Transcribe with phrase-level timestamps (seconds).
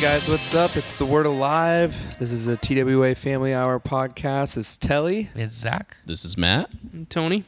[0.00, 0.76] guys, what's up?
[0.76, 2.16] It's the Word Alive.
[2.18, 4.56] This is a TWA Family Hour podcast.
[4.56, 5.98] It's Telly, It's Zach.
[6.06, 6.70] This is Matt.
[6.92, 7.44] And Tony.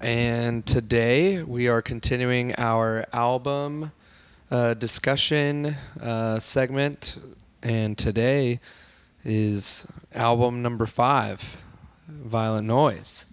[0.00, 3.92] and today we are continuing our album
[4.50, 7.18] uh, discussion uh, segment.
[7.62, 8.60] And today
[9.24, 11.62] is album number five,
[12.08, 13.24] Violent Noise.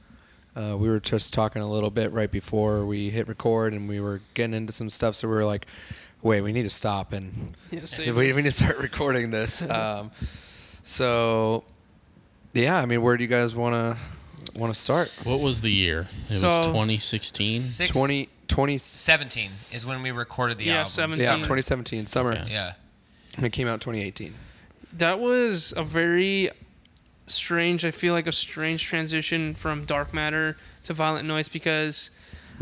[0.55, 3.99] Uh, we were just talking a little bit right before we hit record, and we
[3.99, 5.15] were getting into some stuff.
[5.15, 5.65] So we were like,
[6.23, 10.11] "Wait, we need to stop and Yeah, we, we need to start recording this." Um,
[10.81, 11.63] so,
[12.53, 15.13] yeah, I mean, where do you guys want to want to start?
[15.23, 16.07] What was the year?
[16.29, 17.59] It So- was 2016.
[17.59, 20.91] Six, 20, 20 17 is when we recorded the Yeah, album.
[20.91, 21.23] 17.
[21.25, 22.33] Yeah, 2017 summer.
[22.33, 22.51] Okay.
[22.51, 22.73] Yeah.
[23.37, 24.33] And it came out 2018.
[24.97, 26.51] That was a very
[27.25, 32.09] strange, I feel like a strange transition from Dark Matter to Violent Noise because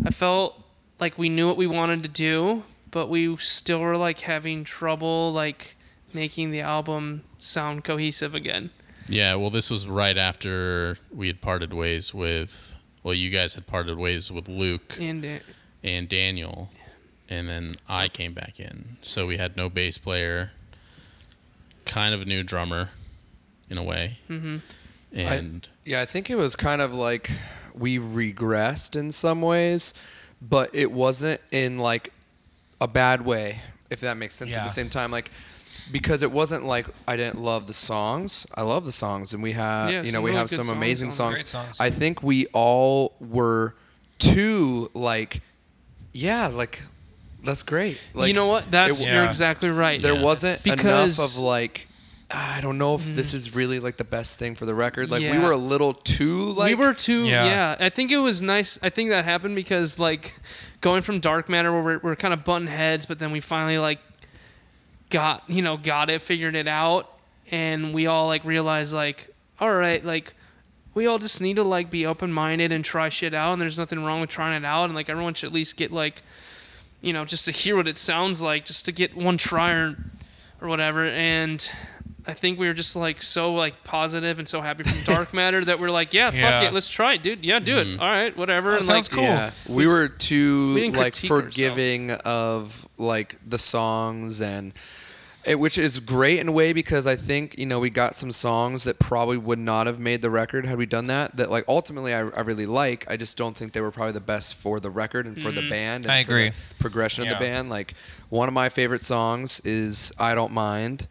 [0.05, 0.63] I felt
[0.99, 5.31] like we knew what we wanted to do, but we still were like having trouble
[5.33, 5.75] like
[6.13, 8.69] making the album sound cohesive again.
[9.07, 13.67] Yeah, well, this was right after we had parted ways with, well, you guys had
[13.67, 15.41] parted ways with Luke And
[15.83, 16.69] and Daniel,
[17.27, 18.97] and then I came back in.
[19.01, 20.51] So we had no bass player,
[21.85, 22.89] kind of a new drummer
[23.69, 24.19] in a way.
[24.29, 24.57] Mm-hmm.
[25.13, 27.31] And Yeah, I think it was kind of like
[27.73, 29.93] we regressed in some ways,
[30.41, 32.13] but it wasn't in like
[32.81, 35.09] a bad way, if that makes sense at the same time.
[35.11, 35.31] Like,
[35.91, 38.45] because it wasn't like I didn't love the songs.
[38.55, 40.77] I love the songs, and we have, Yeah, you know, we really have some songs
[40.77, 41.47] amazing on songs.
[41.49, 41.79] Songs.
[41.79, 43.75] I think we all were
[44.19, 45.41] too like,
[46.13, 46.81] yeah, like
[47.43, 47.99] that's great.
[48.13, 48.69] Like, you know what?
[48.69, 50.01] That's it- you're exactly right.
[50.01, 50.21] there Yeah.
[50.21, 51.87] wasn't Because- enough of like
[52.33, 53.35] I don't know if this mm.
[53.35, 55.09] is really like the best thing for the record.
[55.09, 57.45] Like we were a little too like we were too yeah.
[57.45, 57.75] Yeah.
[57.79, 58.79] I think it was nice.
[58.81, 60.35] I think that happened because like
[60.81, 63.77] going from Dark Matter where we're, we're kind of button heads, but then we finally
[63.77, 63.99] like
[65.09, 67.09] got you know got it, figured it out,
[67.49, 70.33] and we all like realized like all right, like
[70.93, 73.77] we all just need to like be open minded and try shit out, and there's
[73.77, 76.23] nothing wrong with trying it out, and like everyone should at least get like
[77.01, 79.97] you know just to hear what it sounds like, just to get one try or
[80.61, 81.69] or whatever, and.
[82.25, 85.63] I think we were just like so like positive and so happy from Dark Matter
[85.65, 86.61] that we're like, yeah, fuck Yeah.
[86.63, 87.43] it, let's try it, dude.
[87.43, 87.87] Yeah, do it.
[87.87, 88.01] Mm-hmm.
[88.01, 88.71] All right, whatever.
[88.71, 89.23] Oh, and sounds like, cool.
[89.23, 94.73] Yeah, we were too we like critique forgiving of like the songs and
[95.43, 98.31] it, which is great in a way because I think you know we got some
[98.31, 101.35] songs that probably would not have made the record had we done that.
[101.37, 103.09] That like ultimately I, I really like.
[103.09, 105.61] I just don't think they were probably the best for the record and for the
[105.61, 105.69] mm-hmm.
[105.69, 106.05] band.
[106.05, 106.57] And I for the agree.
[106.79, 107.69] progression of the band.
[107.69, 107.95] Like
[108.29, 111.07] one of my favorite songs is "I Don't Mind."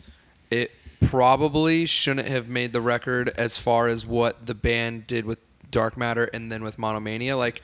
[0.50, 0.70] It
[1.00, 5.38] probably shouldn't have made the record as far as what the band did with
[5.70, 7.36] Dark Matter and then with Monomania.
[7.36, 7.62] Like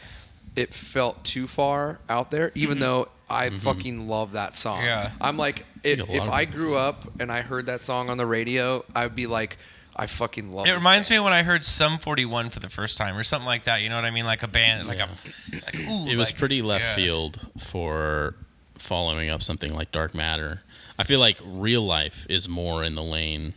[0.54, 2.80] it felt too far out there, even mm-hmm.
[2.80, 3.56] though I mm-hmm.
[3.56, 4.84] fucking love that song.
[4.84, 5.12] Yeah.
[5.20, 8.10] I'm like, if, think a lot if I grew up and I heard that song
[8.10, 9.58] on the radio, I'd be like,
[9.94, 11.20] I fucking love It this reminds band.
[11.20, 13.82] me when I heard Sum 41 for the first time or something like that.
[13.82, 14.26] You know what I mean?
[14.26, 15.08] Like a band, like a.
[15.52, 16.94] Like, ooh, it was like- pretty left yeah.
[16.94, 18.34] field for
[18.74, 20.62] following up something like Dark Matter.
[20.98, 23.54] I feel like real life is more in the lane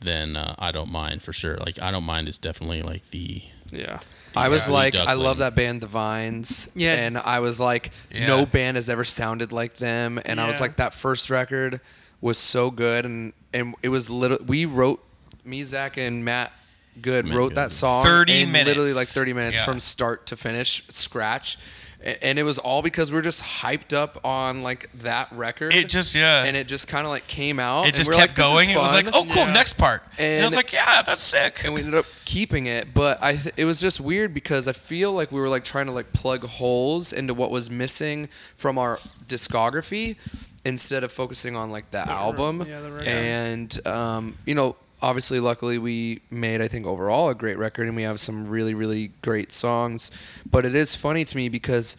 [0.00, 1.56] than uh, I Don't Mind for sure.
[1.56, 4.00] Like I Don't Mind is definitely like the yeah.
[4.36, 4.74] I was Yeah.
[4.74, 6.68] like, Lee I love that band, The Vines.
[6.74, 6.94] Yeah.
[6.94, 8.26] And I was like, Yeah.
[8.26, 10.20] no band has ever sounded like them.
[10.24, 11.80] And I was like, that first record
[12.20, 13.04] was so good.
[13.06, 15.02] And, and it was little, we wrote,
[15.44, 16.52] me, Zach, and Matt
[17.00, 17.56] Good Matt wrote Good.
[17.56, 19.64] that song 30 in literally like 30 minutes Yeah.
[19.64, 21.56] from start to finish, scratch.
[22.02, 25.72] A- And it was all because we were just hyped up on like that record.
[25.74, 26.44] It just, yeah.
[26.44, 27.82] and it just kind of like came out.
[27.84, 28.70] it and just we're kept like, going.
[28.70, 29.52] It was like, oh, cool, Yeah.
[29.52, 30.02] next part.
[30.18, 31.64] And, I was like, yeah, that's sick.
[31.64, 34.72] and we ended up keeping it but i th- it was just weird because i
[34.72, 38.26] feel like we were like trying to like plug holes into what was missing
[38.56, 40.16] from our discography
[40.64, 43.08] instead of focusing on like the, re- album yeah, the record.
[43.08, 47.96] and um, you know obviously luckily we made i think overall a great record and
[47.96, 50.10] we have some really really great songs.
[50.48, 51.96] But it is funny to me because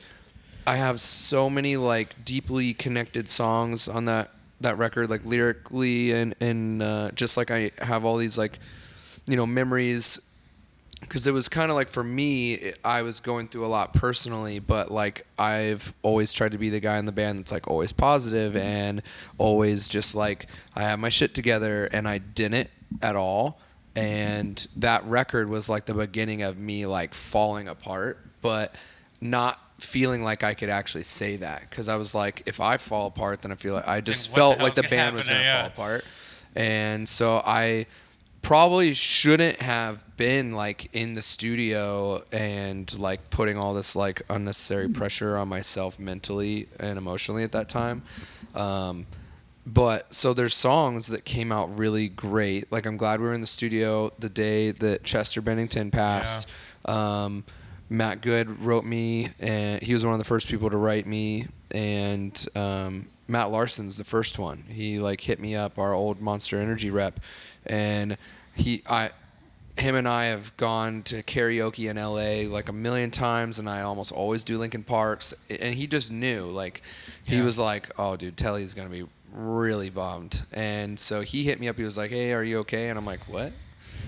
[0.65, 6.33] i have so many like deeply connected songs on that that record like lyrically and
[6.39, 8.59] and uh, just like i have all these like
[9.27, 10.19] you know memories.
[11.01, 13.91] Because it was kind of like for me it- i was going through a lot
[13.93, 17.67] personally but like i've always tried to be the guy in the band that's like
[17.67, 19.01] always positive and
[19.37, 20.47] always just like
[20.77, 22.69] i have my shit together and i didn't
[23.01, 23.59] at all.
[23.95, 28.73] And that record was like the beginning of me like falling apart but
[29.21, 31.69] not feeling like i could actually say that.
[31.69, 34.35] Because i was like if i fall apart then i feel like i just what
[34.35, 35.59] the felt like the band was going to Yeah.
[35.59, 36.05] fall apart.
[36.55, 37.85] And so i
[38.41, 44.89] probably shouldn't have been like in the studio and like putting all this like unnecessary
[44.89, 48.01] pressure on myself mentally and emotionally at that time.
[48.53, 49.05] Um,
[49.65, 52.71] but so there's songs that came out really great.
[52.71, 56.47] Like I'm glad we were in the studio the day that Chester Bennington passed.
[56.85, 57.43] Um,
[57.89, 61.47] Matt Good wrote me, and he was one of the first people to write me.
[61.71, 64.63] And um, Matt Larson's the first one.
[64.69, 67.19] He like hit me up, our old Monster Energy rep,
[67.65, 68.17] and
[68.55, 69.11] he I
[69.77, 73.81] him and I have gone to karaoke in LA like a million times, and I
[73.81, 75.33] almost always do Linkin Parks.
[75.49, 76.83] And he just knew, like,
[77.23, 77.43] he Yeah.
[77.43, 81.77] was like, "Oh, dude, Telly's gonna be really bummed." And so he hit me up.
[81.77, 83.51] He was like, "Hey, are you okay?" And I'm like, "What?"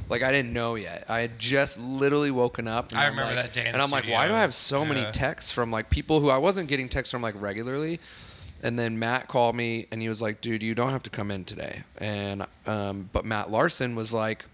[0.08, 1.06] Like I didn't know yet.
[1.10, 2.92] I had just literally woken up.
[2.92, 4.34] And I I'm remember like- that day and I'm like, why do.
[4.36, 7.34] I have so many texts from like people who I wasn't getting texts from like
[7.42, 8.00] regularly?
[8.62, 11.32] And then Matt called me and he was like, "Dude, you don't have to come
[11.32, 14.46] in today." And um, but Matt Larson was like,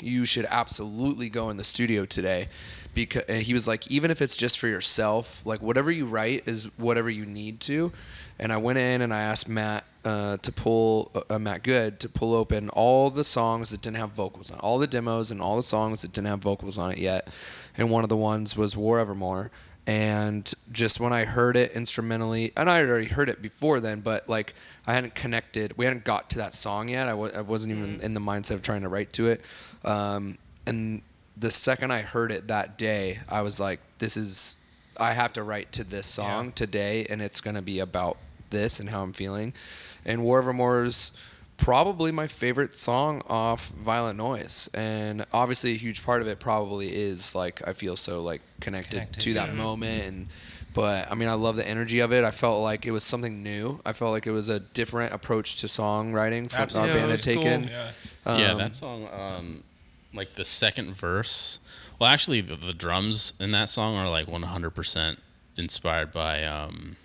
[0.00, 2.48] "You should absolutely go in the studio today."
[2.94, 6.46] Because and he was like, even if it's just for yourself, like whatever you write
[6.46, 7.90] is whatever you need to.
[8.38, 12.08] And I went in and I asked Matt uh, to pull uh, Matt Good to
[12.08, 15.56] pull open all the songs that didn't have vocals on, all the demos and all
[15.56, 17.28] the songs that didn't have vocals on it yet.
[17.76, 19.50] And one of the ones was War Evermore.
[19.86, 24.00] And just when I heard it instrumentally, and I had already heard it before then,
[24.00, 24.54] but like
[24.86, 27.06] I hadn't connected, we hadn't got to that song yet.
[27.06, 29.42] I w- I wasn't even in the mindset of trying to write to it.
[29.84, 31.02] Um, and
[31.36, 34.56] the second I heard it that day, I was like, this is,
[34.96, 36.52] I have to write to this song Yeah.
[36.54, 38.16] today, and it's going to be about
[38.48, 39.52] this and how I'm feeling.
[40.04, 41.12] And War Evermore's
[41.56, 44.68] probably my favorite song off Violent Noise.
[44.74, 48.92] And obviously, a huge part of it probably is like, I feel so like connected,
[48.98, 49.54] Connected, to that yeah.
[49.54, 50.04] moment.
[50.04, 50.26] And,
[50.74, 52.24] but I mean, I love the energy of it.
[52.24, 53.80] I felt like it was something new.
[53.86, 57.00] I felt like it was a different approach to songwriting from our band Yeah, it
[57.00, 57.34] had was cool.
[57.36, 57.62] taken.
[57.64, 57.90] Yeah.
[58.26, 59.64] yeah, Um, that song, um,
[60.12, 61.60] like the second verse.
[61.98, 65.16] Well, actually, the, the drums in that song are like 100%
[65.56, 66.96] inspired by um,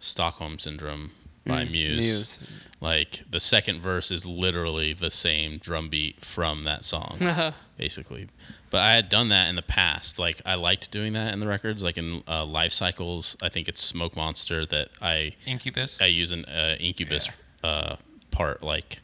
[0.00, 1.12] Stockholm Syndrome
[1.48, 1.96] by Mm, Muse.
[1.98, 2.38] Muse.
[2.80, 7.18] Like the second verse is literally the same drum beat from that song,
[7.76, 8.28] basically.
[8.70, 10.18] But I had done that in the past.
[10.20, 13.36] Like I liked doing that in the records, like in uh, Life Cycles.
[13.42, 16.00] I think it's Smoke Monster that I Incubus.
[16.00, 17.28] I use an uh, Incubus
[17.64, 17.96] uh,
[18.30, 19.00] part like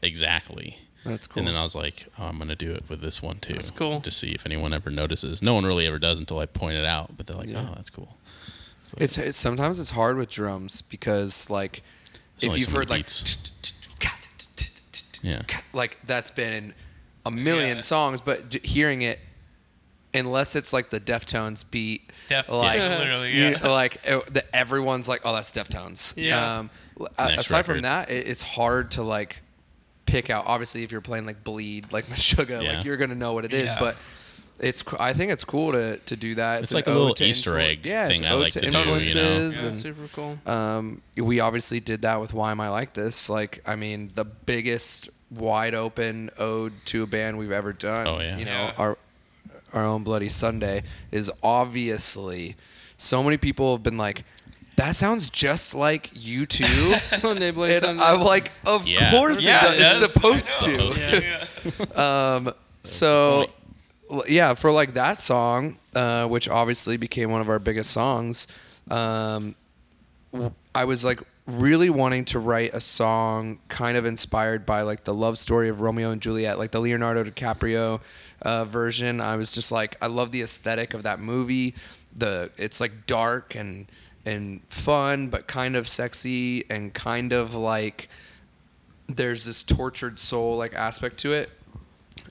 [0.00, 0.78] exactly.
[1.04, 1.40] That's cool.
[1.40, 3.54] And then I was like, oh, I'm gonna do it with this one too.
[3.54, 4.00] That's cool.
[4.00, 5.42] To see if anyone ever notices.
[5.42, 7.16] No one really ever does until I point it out.
[7.16, 7.66] But they're like, Yeah.
[7.68, 8.16] oh, that's cool.
[8.98, 11.82] It's, it's sometimes it's hard with drums because like
[12.38, 13.08] There's if you've so many heard like
[15.22, 15.42] Yeah.
[15.72, 16.74] like that's been in
[17.24, 17.82] a million Yeah.
[17.82, 19.20] songs, but d- hearing it
[20.14, 22.98] unless it's like the Deftones beat, Def- like Yeah.
[22.98, 23.68] literally, you- yeah.
[23.68, 26.14] like uh, the, everyone's like, oh, that's Deftones.
[26.16, 26.58] Yeah.
[26.58, 26.70] Um,
[27.18, 29.40] a- Next aside from that, it, it's hard to like
[30.04, 30.44] pick out.
[30.46, 32.74] Obviously, if you're playing like Bleed, like Meshuggah, Yeah.
[32.76, 33.78] like you're gonna know what it is, Yeah.
[33.78, 33.96] but.
[34.60, 34.84] It's.
[34.98, 36.62] I think it's cool to, to do that.
[36.62, 38.42] It's an like a ode little to Easter influ- egg yeah, it's thing I ode
[38.44, 38.94] like to to do, you know?
[38.96, 40.38] influences Yeah, and super cool.
[40.46, 43.28] um, we obviously did that with Why Am I Like This?
[43.28, 48.06] Like, I mean, the biggest wide open ode to a band we've ever done.
[48.06, 48.36] Oh, yeah.
[48.36, 48.72] You know, Yeah.
[48.78, 48.98] our
[49.72, 52.56] our own Bloody Sunday is obviously
[52.98, 54.24] so many people have been like,
[54.76, 57.00] that sounds just like U2.
[57.00, 57.82] Sunday Blaze.
[57.82, 59.10] and I'm like, of Yeah.
[59.10, 60.00] course Yeah, it it does.
[60.00, 60.02] does.
[60.02, 60.90] It's supposed I know.
[60.92, 62.00] to.
[62.00, 63.50] Um, so l-
[64.28, 68.46] yeah, for like that song, uh, which obviously became one of our biggest songs,
[68.90, 69.54] um,
[70.74, 75.14] I was like really wanting to write a song kind of inspired by like the
[75.14, 78.00] love story of Romeo and Juliet, like the Leonardo DiCaprio
[78.42, 79.20] uh, version.
[79.20, 81.74] I was just like, I love the aesthetic of that movie.
[82.14, 83.86] The it's like dark and
[84.24, 88.08] and fun, but kind of sexy and kind of like
[89.08, 91.50] there's this tortured soul like aspect to it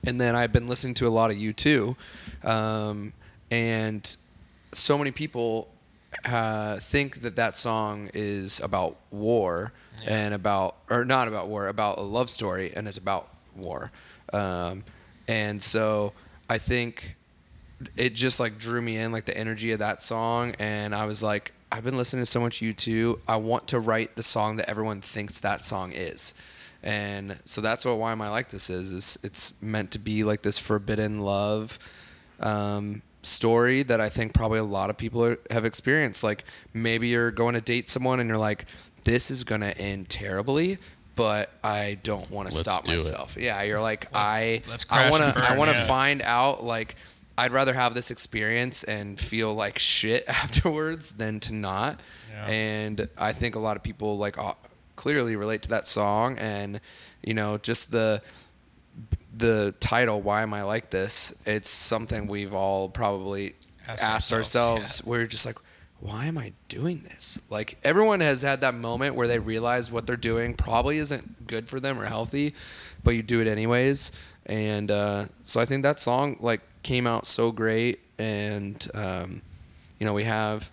[0.05, 1.95] and then I've been listening to a lot of U2,
[2.43, 3.13] um,
[3.49, 4.15] and
[4.71, 5.69] so many people
[6.25, 9.71] uh, think that that song is about war
[10.05, 13.91] and about or not about war, about a love story, and it's about war,
[14.33, 14.83] um,
[15.27, 16.13] and so
[16.49, 17.15] I think
[17.97, 20.53] it just like drew me in like the energy of that song.
[20.59, 24.15] And i was like i've been listening to so much u2 i want to write
[24.15, 26.33] the song that everyone thinks that song is
[26.83, 30.23] and so that's what why am i like this is is it's meant to be
[30.23, 31.77] like this forbidden love
[32.39, 37.07] um, story that i think probably a lot of people are, have experienced like maybe
[37.07, 38.65] you're going to date someone and you're like
[39.03, 40.77] this is going to end terribly
[41.15, 42.97] but i don't want to stop do it.
[42.97, 45.85] myself yeah you're like Let's- i let's i want to i want to yeah.
[45.85, 46.95] find out like
[47.37, 51.99] I'd rather have this experience and feel like shit afterwards than to not.
[52.29, 52.45] Yeah.
[52.45, 54.53] And I think a lot of people like uh,
[54.95, 56.79] clearly relate to that song and
[57.23, 58.21] you know just the
[59.35, 61.33] the title why am I like this?
[61.45, 63.55] It's something we've all probably
[63.87, 65.03] Asked asked, ourselves, ourselves.
[65.05, 65.57] We're just like
[66.01, 67.39] why am I doing this?
[67.49, 71.69] Like everyone has had that moment where they realize what they're doing probably isn't good
[71.69, 72.55] for them or healthy,
[73.03, 74.11] but you do it anyways.
[74.47, 79.43] And uh, so I think that song like came out so great, and um,
[79.99, 80.71] you know we have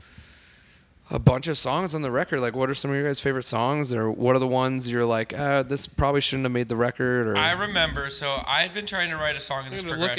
[1.10, 2.40] a bunch of songs on the record.
[2.40, 5.04] Like, what are some of your guys' favorite songs, or what are the ones you're
[5.04, 7.28] like, ah, this probably shouldn't have made the record?
[7.28, 8.10] Or I remember.
[8.10, 10.10] So I had been trying to write a song in this I'm gonna look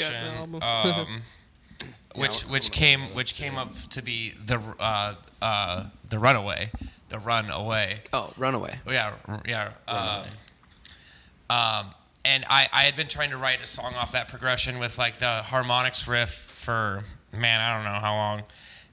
[0.60, 1.22] progression, um,
[2.14, 6.70] which which came which came up to be the uh, uh, the runaway,
[7.08, 8.00] the run away.
[8.12, 8.78] oh, Runaway.
[8.86, 9.72] Oh, yeah, r- yeah.
[9.88, 10.24] Um,
[11.48, 11.86] um,
[12.24, 15.18] and I, I had been trying to write a song off that progression with like
[15.18, 18.42] the harmonics riff for man, I don't know how long.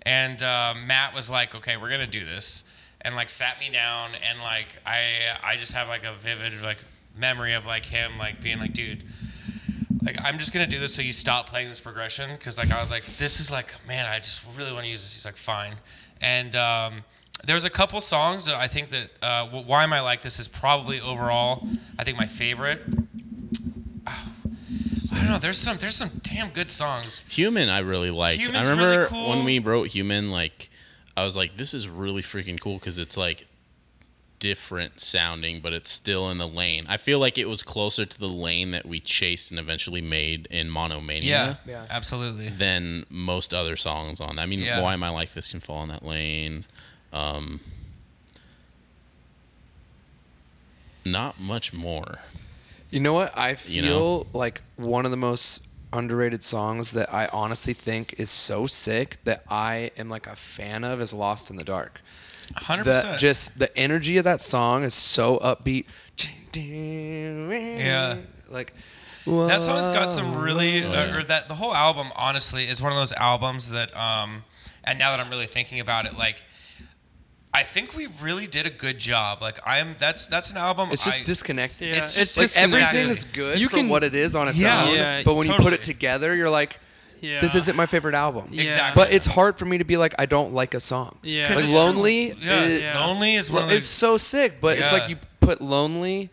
[0.08, 2.64] And uh, Matt was like, "Okay, we're gonna do this,"
[3.02, 6.78] and like sat me down and like I I just have like a vivid like
[7.14, 9.04] memory of like him like being like, "Dude."
[10.02, 12.80] Like I'm just gonna do this so you stop playing this progression because like I
[12.80, 15.14] was like this is like man I just really want to use this.
[15.14, 15.74] He's like fine,
[16.22, 17.04] and um,
[17.46, 20.40] there was a couple songs that I think that uh, why am I like this
[20.40, 21.68] is probably overall
[22.00, 22.82] I think my favorite.
[25.18, 25.38] I don't know.
[25.40, 27.24] There's some there's some damn good songs.
[27.30, 28.42] Human, I really liked.
[28.42, 29.30] Human's I really remember cool.
[29.30, 30.70] when we wrote Human, like,
[31.16, 33.48] I was like, this is really freaking cool because it's like
[34.40, 36.86] different sounding, but it's still in the lane.
[36.88, 40.48] I feel like it was closer to the lane that we chased and eventually made
[40.52, 41.86] in Monomania Yeah, Yeah.
[41.90, 42.50] absolutely.
[42.50, 44.36] than most other songs on.
[44.36, 44.44] that.
[44.44, 44.82] I mean, Yeah.
[44.82, 46.66] Why Am I Like This can fall in that lane.
[47.12, 47.62] Um,
[51.04, 52.20] not much more.
[52.90, 53.38] You know what?
[53.38, 54.28] I feel You know?
[54.34, 55.64] like one of the most
[55.94, 60.84] underrated songs that I honestly think is so sick that I am like a fan
[60.84, 62.02] of is Lost in the Dark.
[62.56, 63.20] Hundred That percent.
[63.20, 65.86] just the energy of that song is so upbeat.
[66.56, 68.18] Yeah.
[68.50, 68.74] Like
[69.26, 71.18] That song's got some really, Oh, uh, yeah.
[71.18, 74.44] or that the whole album, honestly, is one of those albums that, um,
[74.86, 76.38] and now that I'm really thinking about it, like,
[77.58, 79.42] I think we really did a good job.
[79.42, 80.90] Like, I'm that's that's an album.
[80.92, 81.88] It's just I, disconnected.
[81.96, 83.12] Yeah, It's it's, just- like just everything exactly.
[83.12, 84.84] is good You for can- what it is on its Yeah.
[84.86, 84.96] own.
[84.96, 86.80] Yeah, but when you put it together, you're like,
[87.20, 87.40] yeah.
[87.40, 88.50] this isn't my favorite album.
[88.52, 88.62] Yeah.
[88.64, 89.02] Exactly.
[89.04, 91.18] But it's hard for me to be like, I don't like a song.
[91.24, 91.48] Yeah.
[91.48, 92.34] 'Cause Like Lonely.
[92.40, 93.00] Yeah, it- Yeah.
[93.06, 96.30] Lonely is one Well, of it's so sick, but it's like you put Lonely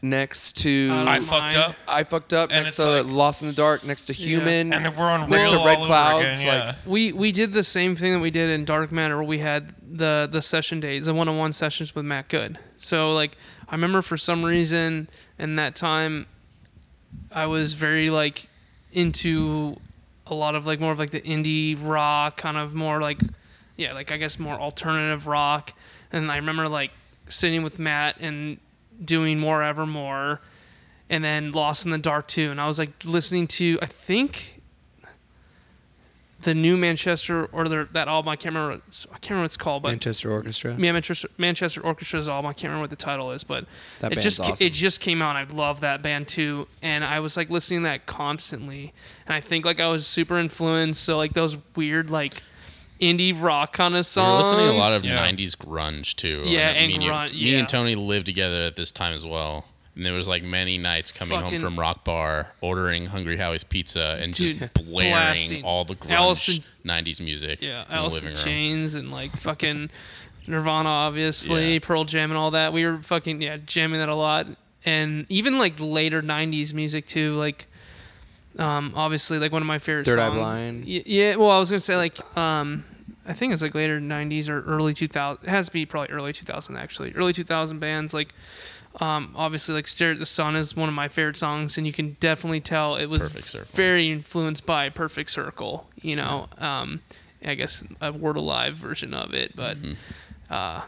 [0.00, 1.56] next to I I fucked mind.
[1.56, 4.12] up, I fucked up And next it's to like- Lost in the Dark, next to
[4.12, 6.40] Human, and then we're on next real to Red all over Clouds.
[6.42, 6.64] again, yeah.
[6.66, 9.38] Like we we did the same thing that we did in Dark Matter where we
[9.38, 12.58] had the the session days, the one on one sessions with Matt Good.
[12.76, 13.36] So like
[13.68, 16.26] I remember for some reason in that time
[17.32, 18.46] I was very like
[18.92, 19.76] into
[20.26, 23.18] a lot of like more of like the indie rock, kind of more like
[23.76, 25.72] yeah, like I guess more alternative rock.
[26.12, 26.90] And I remember like
[27.28, 28.58] sitting with Matt and
[29.04, 30.40] doing more Evermore
[31.10, 32.50] and then Lost in the Dark too.
[32.50, 34.54] And I was like listening to I think
[36.40, 38.28] the new Manchester or the, that album.
[38.28, 38.74] I can't remember.
[39.10, 40.76] I can't remember what it's called, but Manchester Orchestra.
[40.78, 42.48] yeah, Manchester Manchester Orchestra's album.
[42.48, 43.64] I can't remember what the title is, but
[43.98, 44.64] That it just awesome.
[44.64, 45.34] it just came out.
[45.34, 48.92] and I love that band too, and I was like listening to that constantly,
[49.26, 51.02] and I think like I was super influenced.
[51.02, 52.40] So like those weird like
[53.00, 54.26] indie rock kind of songs.
[54.26, 54.52] We were songs.
[54.52, 55.16] listening to a lot of Yeah.
[55.26, 56.42] '90s grunge too.
[56.46, 57.58] Yeah, me and and you- grunge, Me yeah.
[57.58, 59.64] and Tony lived together at this time as well,
[59.96, 63.64] and there was like many nights coming Fucking- home from Rock Bar, ordering Hungry Howie's
[63.64, 65.64] pizza, and just Dude, blaring blasting.
[65.64, 68.44] all the grunge Alice in- '90s music yeah, in Alice the in living room.
[68.44, 69.90] Chains and like fucking
[70.46, 71.78] Nirvana, obviously Yeah.
[71.80, 72.72] Pearl Jam and all that.
[72.72, 74.46] We were fucking yeah jamming that a lot,
[74.84, 77.66] and even like later '90s music too, like.
[78.58, 80.38] Um, obviously, like one of my favorite Third Eye songs.
[80.38, 80.84] Blind.
[80.86, 82.84] Y- Yeah, well, I was gonna say like, um,
[83.26, 85.44] I think it's like later '90s or early 2000.
[85.44, 87.12] It has to be probably early 2000 actually.
[87.14, 88.32] Early 2000 bands like,
[89.00, 91.92] um, obviously like "Stare at the Sun" is one of my favorite songs, and you
[91.92, 93.28] can definitely tell it was
[93.74, 95.86] very influenced by Perfect Circle.
[96.00, 97.02] You know, um,
[97.44, 99.92] I guess a Word Alive version of it, but Mm-hmm.
[100.52, 100.82] uh,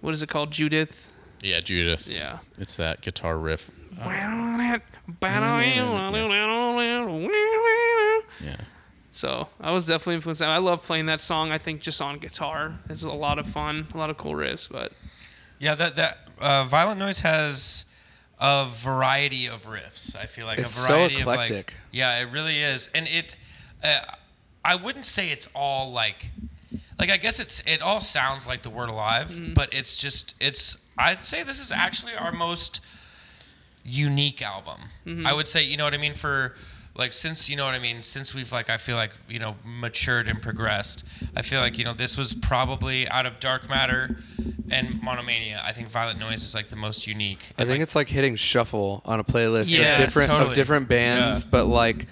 [0.00, 0.50] what is it called?
[0.52, 1.08] Judith.
[1.42, 2.06] Yeah, Judith.
[2.06, 2.38] Yeah.
[2.58, 3.70] it's that guitar riff.
[8.42, 8.56] Yeah,
[9.12, 10.40] So I was definitely influenced.
[10.42, 11.52] I love playing that song.
[11.52, 14.68] I think just on guitar, it's a lot of fun, a lot of cool riffs.
[14.70, 14.92] But
[15.58, 17.84] Yeah, that that uh, Violent Noise has
[18.38, 20.16] a variety of riffs.
[20.16, 21.74] I feel like It's a so variety of like eclectic.
[21.92, 23.36] yeah, it really is, and it.
[23.82, 23.98] Uh,
[24.64, 26.30] I wouldn't say it's all like,
[26.98, 30.76] like I guess it's it all sounds like the word alive, but it's just it's.
[30.98, 32.82] I'd say this is actually our most
[33.90, 34.80] unique album.
[35.06, 35.26] Mm-hmm.
[35.26, 36.54] I would say, you know what I mean, for
[36.96, 39.56] like since you know what I mean, since we've like I feel like, you know,
[39.64, 41.04] matured and progressed,
[41.36, 44.16] I feel like, you know, this was probably out of Dark Matter
[44.70, 47.50] and Monomania, I think Violent Noise is like the most unique.
[47.58, 50.50] I think it's like hitting shuffle on a playlist Yes, of different totally.
[50.50, 51.48] of different bands, Yeah.
[51.50, 52.06] but like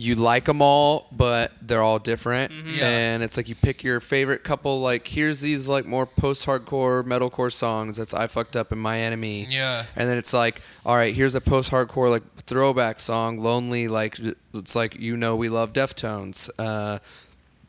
[0.00, 2.52] you like them all, but they're all different.
[2.66, 2.86] Yeah.
[2.88, 4.80] And it's like you pick your favorite couple.
[4.80, 7.98] Like here's these like more post-hardcore metalcore songs.
[7.98, 9.46] That's I fucked up and my enemy.
[9.50, 9.84] Yeah.
[9.94, 13.88] And then it's like, all right, here's a post-hardcore like throwback song, lonely.
[13.88, 14.18] Like
[14.54, 16.48] it's like you know we love Deftones.
[16.58, 16.98] Uh,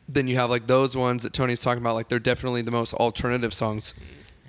[0.08, 1.94] then you have like those ones that Tony's talking about.
[1.94, 3.92] Like they're definitely the most alternative songs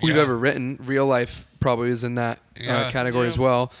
[0.02, 0.78] we've ever written.
[0.82, 2.78] Real life probably is in that Yeah.
[2.78, 3.28] uh, category Yeah.
[3.32, 3.72] as well.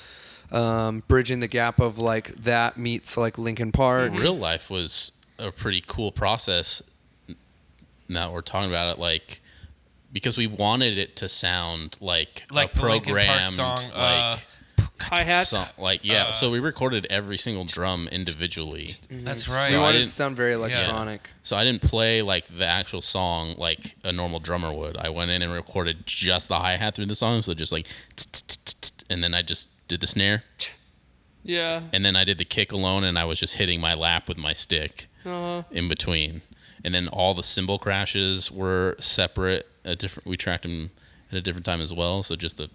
[0.54, 4.12] Um, bridging the gap of like that meets like Linkin Park.
[4.14, 6.80] real life was a pretty cool process
[8.08, 9.40] now we're talking about it like
[10.12, 14.36] because we wanted it to sound like, Like a the Linkin Park programmed song, uh,
[14.38, 15.50] like Hi-hats.
[15.50, 19.64] song, like yeah so we recorded every single drum individually That's right.
[19.68, 21.28] So I wanted it didn't- to sound very electronic.
[21.42, 24.96] so I didn't play like the actual song like a normal drummer would.
[24.96, 27.88] I went in and recorded just the hi hat through the song, so just like,
[29.10, 30.44] and then I just did the snare,
[31.42, 31.82] Yeah.
[31.92, 34.38] and then I did the kick alone, and I was just hitting my lap with
[34.38, 36.42] my stick Uh, in between,
[36.84, 39.66] and then all the cymbal crashes were separate.
[39.84, 40.90] A different, we tracked them
[41.30, 42.22] at a different time as well.
[42.22, 42.70] So just the,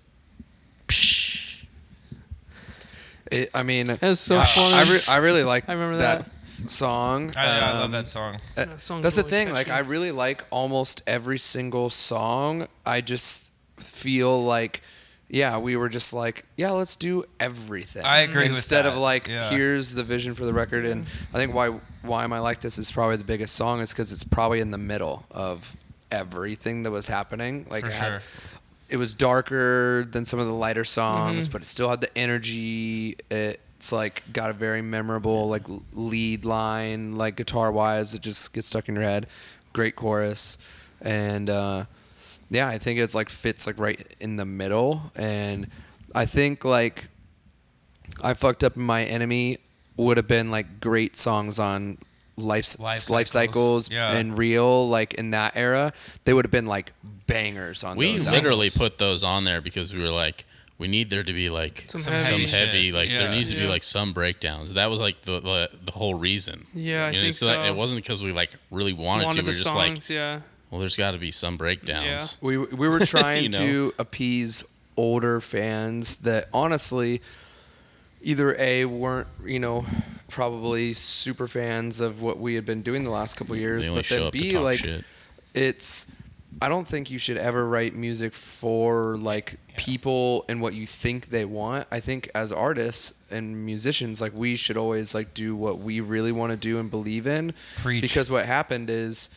[3.32, 4.74] It, I mean, That's so I, funny.
[4.74, 6.28] I, re- I really like I remember that,
[6.68, 7.32] song.
[7.38, 8.36] I, I love Um, that song.
[8.36, 9.52] Uh, That song's That's the really thing.
[9.54, 9.70] Like.
[9.70, 12.68] I really like almost every single song.
[12.86, 14.82] I just feel like,
[15.30, 18.04] yeah, we were just like, yeah, let's do everything.
[18.04, 19.50] I agree with Instead of like, Yeah.
[19.52, 20.86] here's the vision for the record.
[20.86, 23.92] And I think why why am I like this is probably the biggest song is
[23.92, 25.76] because it's probably in the middle of
[26.12, 27.66] everything that was happening.
[27.70, 28.22] Like, For it had- sure.
[28.90, 31.52] it was darker than some of the lighter songs, Mm-hmm.
[31.52, 33.18] but it still had the energy.
[33.30, 38.68] It's like got a very memorable like lead line, like guitar wise, it just gets
[38.68, 39.28] stuck in your head.
[39.74, 40.58] Great chorus,
[41.02, 41.86] and uh,
[42.50, 45.68] yeah, I think it's like fits like right in the middle, and
[46.16, 47.06] I think like
[48.24, 49.60] I fucked up my enemy
[49.98, 51.98] would have been like great songs on
[52.38, 54.12] life Life life, Cycles, cycles, yeah.
[54.14, 55.92] and real like in that era
[56.24, 56.94] they would have been like
[57.28, 58.78] bangers on we those literally albums.
[58.78, 60.46] put those on there because we were like,
[60.78, 62.94] we need there to be like Some some, heavy heavy, shit.
[62.96, 64.74] like there needs to be like some breakdowns.
[64.76, 66.66] That was like the the, the whole reason.
[66.74, 69.42] Yeah, I You know, think it's like- it wasn't because we like really wanted, Wanted
[69.42, 69.42] to.
[69.42, 70.40] We the were just songs, like, yeah.
[70.70, 72.38] Well, there's got to be some breakdowns.
[72.42, 72.48] Yeah.
[72.48, 73.58] We we were trying You know?
[73.60, 74.64] to appease
[74.98, 77.22] older fans that honestly
[78.22, 79.86] either a weren't you know
[80.28, 84.00] probably super fans of what we had been doing the last couple years, They only
[84.00, 85.06] but show then up to b talk like shit.
[85.54, 86.06] it's
[86.62, 91.30] I don't think you should ever write music for like people and what you think
[91.30, 91.88] they want.
[91.92, 96.34] I think as artists and musicians, like we should always like do what we really
[96.34, 97.54] want to do and believe in.
[97.78, 98.02] Preach.
[98.02, 99.30] Because what happened is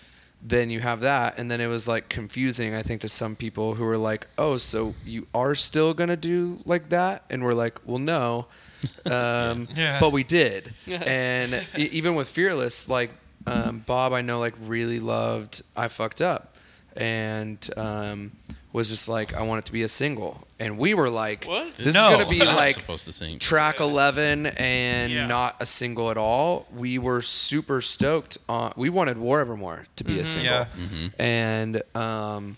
[0.44, 3.74] then you have that and then it was like confusing I think to some people
[3.76, 7.54] who were like, "Oh, so you are still going to do like that?" And we're
[7.54, 8.46] like, "Well, no."
[9.06, 10.00] Um, Yeah.
[10.00, 10.74] but we did.
[10.86, 11.04] Yeah.
[11.06, 13.10] And even with Fearless, like
[13.46, 16.56] um, Bob, I know like really loved I fucked up,
[16.96, 18.32] and um,
[18.72, 21.76] was just like I want it to be a single, and we were like, What?
[21.76, 22.06] This No.
[22.20, 23.38] is gonna be like supposed to sing.
[23.38, 25.26] track 11 and Yeah.
[25.26, 26.66] not a single at all.
[26.74, 28.72] We were super stoked on.
[28.76, 31.08] We wanted War Evermore to be a single, Yeah.
[31.18, 32.56] and um,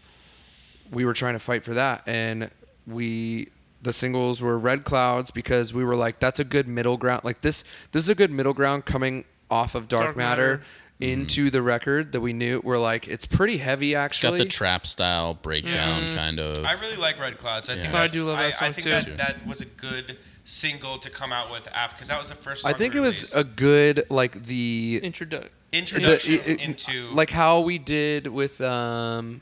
[0.90, 2.02] we were trying to fight for that.
[2.06, 2.50] And
[2.86, 3.48] we
[3.82, 7.22] the singles were Red Clouds because we were like, that's a good middle ground.
[7.22, 10.50] Like this, this is a good middle ground coming off of Dark, Dark Matter.
[10.52, 10.62] Matter.
[11.00, 14.38] Into the record that we knew, we're like, it's pretty heavy It's got actually.
[14.38, 16.16] the trap style breakdown Mm-hmm.
[16.16, 16.64] kind of.
[16.64, 17.68] I really like Red Clouds.
[17.68, 17.98] I think Yeah.
[17.98, 18.90] I that's, do love that I, I song think too.
[18.90, 22.36] that that was a good single to come out with after because that was the
[22.36, 22.62] first.
[22.62, 23.36] Song I think we it was released.
[23.36, 25.50] a good like the Introduction.
[25.72, 29.40] introduction the- it- it- into like how we did with um,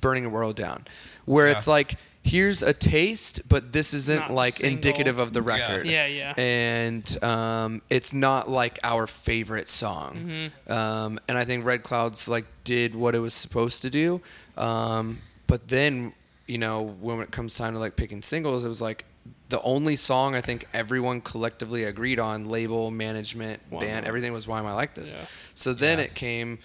[0.00, 0.86] burning a world down
[1.24, 1.56] where Yeah.
[1.56, 1.96] it's like
[2.28, 4.76] here's a taste but this isn't Not like single.
[4.76, 6.34] indicative of the record Yeah, yeah.
[6.36, 10.72] and um, it's not like our favorite song Mm-hmm.
[10.72, 14.20] um, and i think red clouds like did what it was supposed to do
[14.56, 16.12] um, but then
[16.46, 19.04] you know when it comes time to like picking singles it was like
[19.50, 24.58] the only song i think everyone collectively agreed on label management band everything was why
[24.58, 25.24] am i like this Yeah.
[25.54, 26.04] so then Yeah.
[26.04, 26.58] it came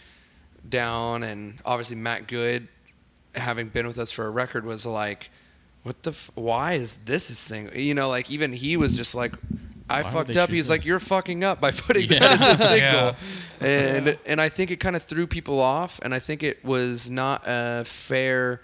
[0.67, 2.69] down, and obviously Matt Good,
[3.36, 5.30] having been with us for a record, was like,
[5.84, 6.12] "What the?
[6.12, 9.34] F- why is this a single?" You know, like even he was just like,
[9.89, 10.88] "I Why would fucked they up." choose He's like, this?
[10.88, 12.19] "You're fucking up by putting Yeah.
[12.36, 13.15] that as a single,"
[13.62, 13.67] Yeah.
[13.67, 17.10] and and I think it kind of threw people off, and I think it was
[17.12, 18.62] not a fair.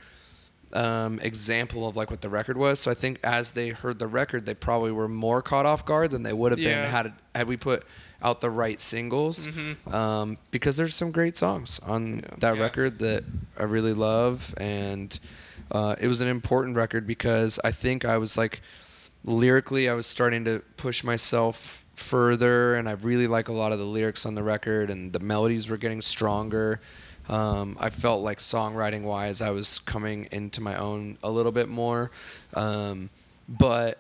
[0.72, 2.80] Um, example of like what the record was.
[2.80, 6.12] So I think as they heard the record, they probably were more caught off guard
[6.12, 6.84] than they would have Yeah.
[6.84, 7.82] been had had we put
[8.22, 9.50] out the right singles.
[9.88, 12.62] Um, because there's some great songs on that Yeah.
[12.62, 13.24] record that
[13.58, 15.20] I really love, and
[15.72, 18.62] uh, it was an important record because I think I was like
[19.24, 23.80] lyrically, I was starting to push myself further, and I really like a lot of
[23.80, 26.80] the lyrics on the record, and the melodies were getting stronger.
[27.28, 31.70] Um, I felt like songwriting wise, I was coming into my own a little bit
[31.70, 32.10] more,
[32.56, 33.10] um,
[33.48, 34.00] but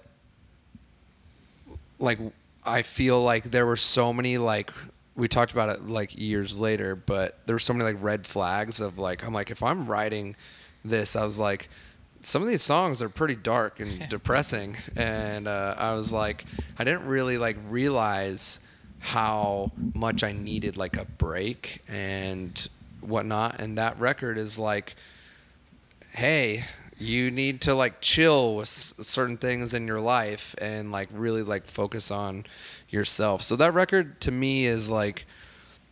[1.99, 2.17] like
[2.65, 4.71] I feel like there were so many like
[5.15, 8.79] we talked about it like years later, but there were so many like red flags
[8.79, 10.36] of like I'm like if I'm writing
[10.83, 11.69] this, I was like
[12.21, 16.45] some of these songs are pretty dark and depressing, and uh, I was like
[16.77, 18.59] I didn't really like realize
[18.99, 22.67] how much I needed like a break and
[23.01, 24.95] whatnot, and that record is like
[26.11, 26.63] hey
[26.99, 31.65] you need to like chill with certain things in your life and like really like
[31.65, 32.45] focus on
[32.89, 33.41] yourself.
[33.41, 35.25] So that record to me is like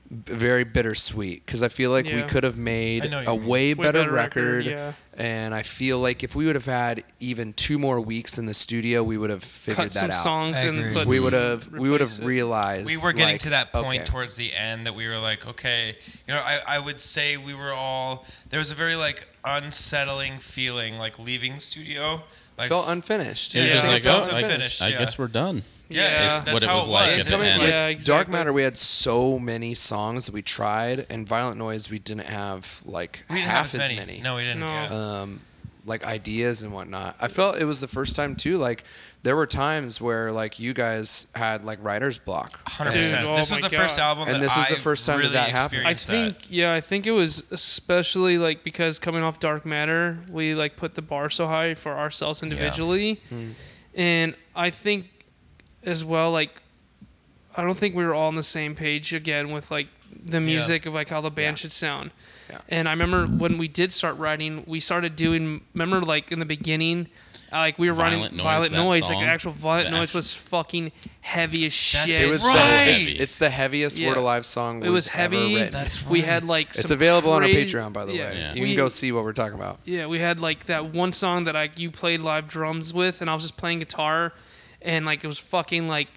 [0.10, 3.40] very bittersweet because i feel like we could have made I know what a you
[3.40, 3.50] mean.
[3.50, 4.94] way Way better, better record, record, yeah.
[5.18, 8.54] and i feel like if we would have had even two more weeks in the
[8.54, 11.68] studio we would have figured Cut that some out songs and put we would have
[11.72, 14.12] we would have realized we were getting like, to that point okay.
[14.12, 15.96] towards the end that we were like, okay,
[16.28, 20.40] you know, I, I would say we were all there was a very like unsettling
[20.40, 22.22] feeling like leaving studio.
[22.58, 25.00] Like felt unfinished Yeah, It's just it like, felt oh, I, unfinished, I yeah.
[25.00, 25.64] guess we're done.
[25.90, 26.20] Yeah, Yeah.
[26.20, 27.26] that's, What that's it how was it like was.
[27.28, 27.60] at the was end.
[27.60, 28.32] like- Yeah, Dark exactly.
[28.34, 32.82] Matter, we had so many songs that we tried, and Violent Noise, we didn't have
[32.86, 33.96] like we didn't half have as many.
[34.00, 34.22] many.
[34.22, 34.60] No, we didn't.
[34.60, 34.68] No.
[34.68, 35.20] Yeah.
[35.22, 35.42] Um,
[35.86, 37.16] like ideas and whatnot.
[37.22, 38.58] I felt it was the first time too.
[38.58, 38.84] Like
[39.24, 42.60] there were times where like you guys had like writer's block.
[42.70, 43.26] Hundred Dude, percent.
[43.26, 44.04] oh This was my the first God.
[44.04, 45.88] album, And that this was the I first time that really that happened.
[45.88, 46.08] I experienced
[46.42, 46.54] think that.
[46.54, 50.96] yeah, I think it was especially like because coming off Dark Matter, we like put
[50.96, 53.22] the bar so high for ourselves individually,
[53.96, 55.06] and I think
[55.84, 56.52] as well like
[57.56, 59.88] I don't think we were all on the same page again with like
[60.26, 61.62] the music of like how the band Yeah.
[61.62, 62.12] should sound.
[62.50, 62.60] Yeah.
[62.70, 65.62] And I remember when we did start writing, we started doing.
[65.74, 67.08] Remember, like in the beginning,
[67.52, 69.08] uh, like we were Violent writing Noise, violent noise.
[69.08, 72.22] song, Like actual violent the noise actual- was fucking heavy as That's shit.
[72.22, 72.54] It was Right.
[72.86, 74.10] so, it's, it's the heaviest Yeah.
[74.10, 74.82] Word Alive song.
[74.86, 75.38] It was we've heavy.
[75.38, 75.74] Ever written.
[75.74, 78.30] That's We had like it's some available on our Patreon, by the yeah.
[78.30, 78.38] way.
[78.38, 78.54] Yeah.
[78.54, 79.80] You We- can go see what we're talking about.
[79.84, 83.30] Yeah, we had like that one song that I you played live drums with, and
[83.30, 84.32] I was just playing guitar,
[84.82, 86.08] and like it was fucking like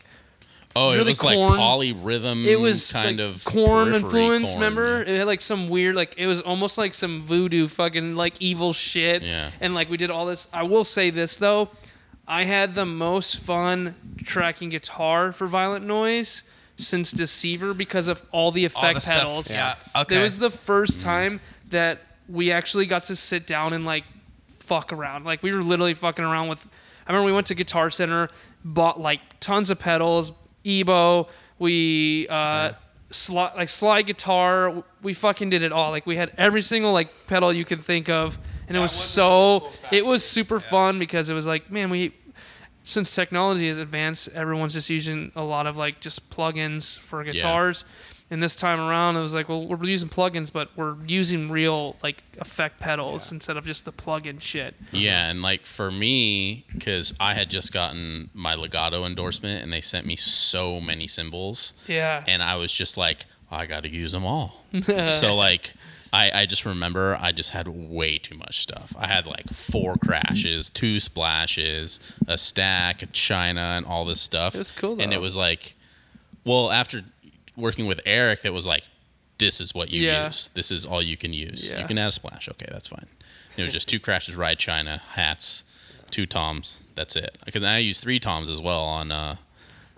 [0.77, 1.59] Oh, it Really was like Korn.
[1.59, 4.51] polyrhythm it was kind like of Korn influence.
[4.51, 5.15] Korn, remember, yeah.
[5.15, 8.73] it had like some weird like it was almost like some voodoo fucking like evil
[8.73, 9.23] shit.
[9.23, 9.51] Yeah.
[9.61, 10.47] and like we did all this.
[10.53, 11.71] I will say this though,
[12.29, 16.45] I had the most fun tracking guitar for Violent Noise
[16.77, 19.17] since Deceiver because of all the effect All the stuff.
[19.19, 19.51] pedals.
[19.51, 19.75] Yeah.
[19.97, 20.21] Okay.
[20.21, 24.05] It was the first time that we actually got to sit down and like
[24.61, 25.25] fuck around.
[25.25, 26.65] Like we were literally fucking around with.
[27.07, 28.29] I remember we went to Guitar Center,
[28.65, 30.33] bought like tons of pedals,
[30.65, 31.29] EBow.
[31.59, 32.73] We uh,
[33.11, 34.83] sli- like slide guitar.
[35.03, 35.91] We fucking did it all.
[35.91, 39.61] Like we had every single like pedal you could think of, and it was so.
[39.61, 42.15] cool it was super fun because it was like, man, we.
[42.83, 47.85] Since technology is advanced, everyone's just using a lot of like just plugins for guitars.
[48.33, 51.97] And this time around, it was like, well, we're using plugins, but we're using real
[52.01, 54.77] like effect pedals instead of just the plugin shit.
[54.93, 59.81] Yeah, and like for me, because I had just gotten my legato endorsement, and they
[59.81, 62.23] sent me so many cymbals, Yeah.
[62.29, 64.65] and I was just like, oh, I got to use them all.
[65.13, 65.73] so like,
[66.13, 68.95] I I just remember I just had way too much stuff.
[68.97, 74.55] I had like four crashes, two splashes, a stack, a china, and all this stuff.
[74.55, 75.75] It was cool, and it was like,
[76.45, 77.03] well, after
[77.61, 78.85] working with Eric, that was like.
[79.39, 80.27] This is what you Yeah.
[80.27, 80.51] use.
[80.53, 81.71] This is all you can use.
[81.71, 81.81] Yeah.
[81.81, 82.47] You can add a splash.
[82.51, 83.07] Okay, that's fine.
[83.57, 85.65] It was just two crashes, ride China, hats,
[86.11, 86.83] two toms.
[86.95, 87.39] That's it.
[87.47, 89.11] Because I used three toms as well on.
[89.11, 89.37] Uh,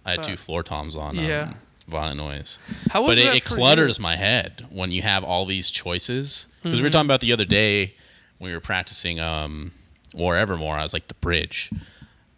[0.05, 1.18] I had two floor toms on.
[1.18, 1.55] Um, Yeah.
[1.88, 2.61] Violent noise.
[2.90, 6.46] How was but it, it clutters my head when you have all these choices.
[6.62, 7.94] Because we were talking about the other day
[8.38, 9.72] when we were practicing um,
[10.14, 10.77] War Evermore.
[10.77, 11.72] I was like the bridge.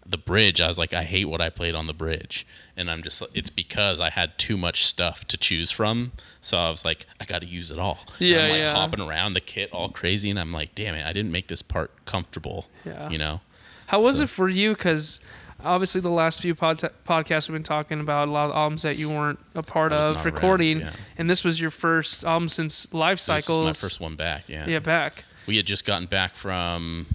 [0.07, 0.61] The bridge.
[0.61, 3.23] I was like, I hate what I played on the bridge, and I'm just.
[3.33, 6.12] It's because I had too much stuff to choose from.
[6.43, 8.01] So I was like, I got to use it all.
[8.19, 8.75] And Yeah, I'm like yeah.
[8.75, 11.62] hopping around the kit all crazy, and I'm like, damn it, I didn't make this
[11.62, 12.67] part comfortable.
[12.85, 13.09] Yeah.
[13.09, 13.40] You know.
[13.87, 14.75] How was So- it for you?
[14.75, 15.21] Because
[15.64, 18.99] obviously, the last few pod- podcasts we've been talking about a lot of albums that
[18.99, 20.90] you weren't a part of not around, recording, yeah.
[21.17, 23.38] and this was your first album since Life cycles.
[23.38, 23.67] This Cycles.
[23.67, 24.51] my first one back.
[24.51, 24.67] Yeah.
[24.67, 25.25] Yeah, back.
[25.47, 27.07] we had just gotten back from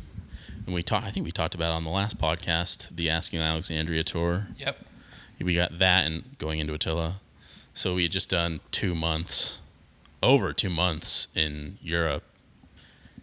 [0.70, 3.40] and we talked i think we talked about it on the last podcast the asking
[3.40, 4.78] alexandria tour Yep.
[5.42, 7.20] we got that and going into attila
[7.74, 9.58] so we had just done two months
[10.22, 12.24] over two months in europe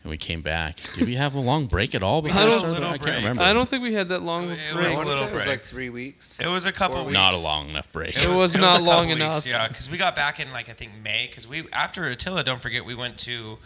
[0.03, 2.51] and we came back did we have a long break at all before I we
[2.51, 2.81] don't- started?
[2.81, 4.45] Little i can't remember I don't think we had that long.
[4.45, 4.89] It of a was break.
[4.89, 5.55] I a want to little say it was break.
[5.59, 6.41] like three weeks.
[6.41, 7.13] It was a couple weeks.
[7.15, 9.47] not a long enough break It was not a long couple enough.
[9.47, 11.27] Yeah, because we got back in like I think May.
[11.29, 13.59] Because we after Attila, don't forget we went to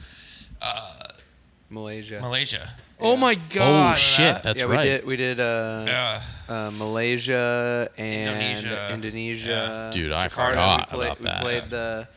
[0.61, 1.05] uh,
[1.71, 2.21] Malaysia.
[2.21, 2.71] Malaysia.
[3.01, 3.93] Oh my god!
[3.93, 4.43] Oh shit, that?
[4.43, 4.79] that's yeah, right.
[4.79, 6.23] we did we did uh, Yeah.
[6.49, 8.89] uh, Malaysia and Indonesia.
[8.93, 9.49] Indonesia.
[9.51, 9.91] Yeah.
[9.93, 10.31] Dude, I Jakarta.
[10.31, 11.41] forgot we played, about we that.
[11.41, 12.09] played the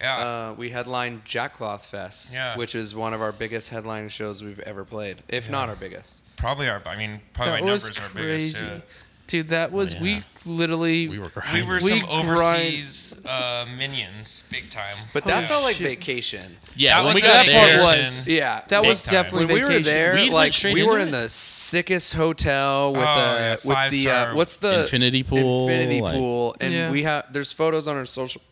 [0.00, 0.16] Yeah.
[0.18, 2.56] uh, we headlined Jakcloth Fest, Yeah.
[2.56, 6.22] which is one of our biggest headline shows we've ever played, if not our biggest.
[6.36, 6.80] probably our.
[6.86, 8.52] I mean, probably that my was numbers are crazy.
[8.60, 8.62] biggest.
[8.62, 8.80] Yeah.
[9.30, 10.02] Dude, that was yeah.
[10.02, 14.96] we literally we were We were some grind- overseas uh, minions, big time.
[15.12, 15.86] But Holy that felt like shit.
[15.86, 16.56] vacation.
[16.74, 18.04] yeah, That when we was got a there, part vacation.
[18.04, 19.12] was- Yeah, that Big was time.
[19.12, 23.14] definitely when we were there, We like we were in the sickest hotel with Oh,
[23.14, 26.90] the yeah, with the uh, what's the Infinity pool, infinity like- pool, and Yeah.
[26.90, 28.42] we have there's photos on our social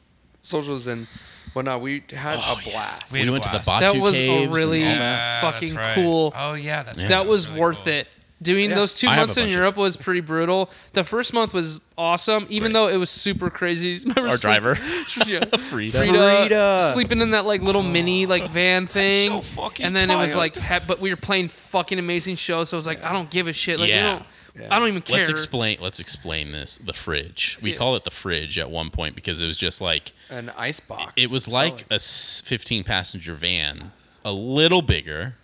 [0.43, 1.09] socials and
[1.55, 1.81] whatnot.
[1.81, 2.71] We had Oh, a yeah.
[2.73, 3.13] blast.
[3.13, 3.81] We we had a went to the blast.
[3.81, 5.41] Batu That was a caves and really- Yeah.
[5.41, 5.95] fucking right.
[5.97, 6.33] cool.
[6.37, 7.09] Oh yeah, that's Yeah.
[7.09, 7.93] that was really worth cool.
[7.95, 8.09] it.
[8.41, 8.77] Doing Yeah.
[8.77, 10.71] those two I months in bunch of- Europe was pretty brutal.
[10.93, 12.81] The first month was awesome, even Great.
[12.81, 13.99] though it was super crazy.
[14.05, 14.75] Remember Our sleep- driver.
[15.09, 15.49] Frida.
[15.59, 16.91] Frida, Frida.
[16.95, 20.37] sleeping in that like little mini like van thing, so fucking and then it was
[20.37, 22.69] like, ha- but we were playing fucking amazing shows.
[22.69, 23.81] So I was like, I don't give a shit.
[23.81, 23.97] Like, Yeah.
[24.13, 24.27] you don't,
[24.63, 24.69] Yeah.
[24.75, 25.17] I don't even care.
[25.17, 25.79] Let's explain.
[25.81, 26.79] Let's explain this.
[26.79, 27.59] The fridge.
[27.61, 27.77] We Yeah.
[27.79, 31.13] call it the fridge at one point because it was just like An ice box.
[31.17, 33.91] it was Felt like a 15 passenger van,
[34.25, 35.35] a little bigger,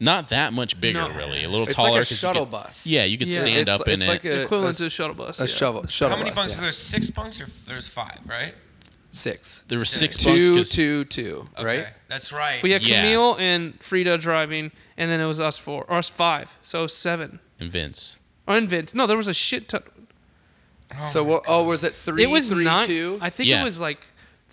[0.00, 1.10] not that much bigger No.
[1.10, 1.68] really, a little taller.
[1.68, 1.90] It's taller.
[1.90, 2.86] like a 'cause you shuttle could- bus.
[2.86, 3.38] Yeah, you could Yeah.
[3.38, 3.94] stand It's- up in it.
[3.96, 4.08] it's it.
[4.08, 5.38] like a- equivalent a- to a shuttle bus.
[5.38, 5.46] a yeah.
[5.46, 6.50] shovel shuttle How many bus, bunks?
[6.52, 6.56] yeah.
[6.56, 8.54] So there's six bunks or there's five, right?
[9.12, 9.64] Six.
[9.68, 10.24] there were six Six.
[10.24, 10.46] bunks.
[10.46, 11.48] Two, 'cause- two, two.
[11.60, 11.80] Right.
[11.80, 12.62] Okay, that's right.
[12.62, 13.02] We had Yeah.
[13.02, 17.40] Camille and Frida driving, and then it was us four, or us five, so seven.
[17.58, 18.18] and Vince.
[18.48, 18.94] Oh, or in Vince.
[18.94, 19.82] No, there was a shit ton.
[20.92, 21.44] Oh so what?
[21.46, 22.22] Oh, was it three?
[22.22, 22.84] it was three, nine.
[22.84, 23.18] two?
[23.20, 23.60] I think Yeah.
[23.60, 24.00] it was like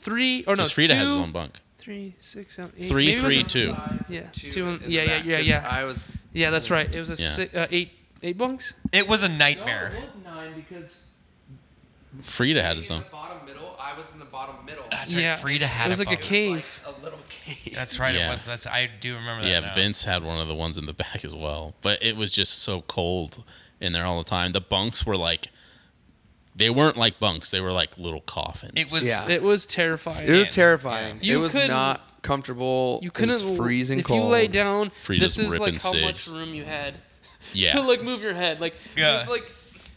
[0.02, 1.60] three or no Because Frida two, has his own bunk.
[1.88, 2.90] Three, six, seven, eight.
[2.90, 3.76] Three, Maybe it was three, a- two.
[4.10, 4.64] Yeah, Two two.
[4.64, 5.68] in and- the yeah, yeah, back, yeah, 'cause yeah.
[5.70, 6.04] I was.
[6.34, 6.94] Yeah, that's right.
[6.94, 7.30] It was a Yeah.
[7.32, 7.92] si- uh, eight,
[8.24, 8.74] eight bunks.
[8.92, 9.94] it was a nightmare.
[10.04, 11.04] was nine because
[12.24, 13.04] Frida had his in own.
[13.04, 13.76] the bottom middle.
[13.80, 14.84] I was in the bottom middle.
[14.92, 15.22] That's right.
[15.22, 15.36] Yeah.
[15.38, 16.24] Frida had It It was a like a bunk.
[16.30, 16.80] cave.
[16.86, 17.74] a little cave.
[17.74, 18.14] That's right.
[18.16, 18.28] Yeah.
[18.28, 18.46] It was.
[18.46, 18.68] That's.
[18.68, 19.50] I do remember that.
[19.50, 19.74] Yeah, now.
[19.74, 21.74] Vince had one of the ones in the back as well.
[21.82, 23.44] But it was just so cold
[23.80, 24.52] in there all the time.
[24.52, 25.48] The bunks were like,
[26.58, 27.52] they weren't like bunks.
[27.52, 28.74] They were like little coffins.
[28.76, 29.06] It was.
[29.06, 29.28] Yeah.
[29.30, 30.28] It was terrifying.
[30.28, 30.54] It was Yeah.
[30.64, 31.20] terrifying.
[31.22, 33.00] You it was couldn't- not comfortable.
[33.04, 34.24] you couldn't it was freezing if cold.
[34.24, 34.90] you lay down.
[34.90, 36.32] Frida's this is like ripping how cigs.
[36.32, 36.98] much room you had
[37.54, 37.72] yeah.
[37.74, 38.60] to like move your head.
[38.60, 39.22] Like Yeah.
[39.22, 39.44] you'd, like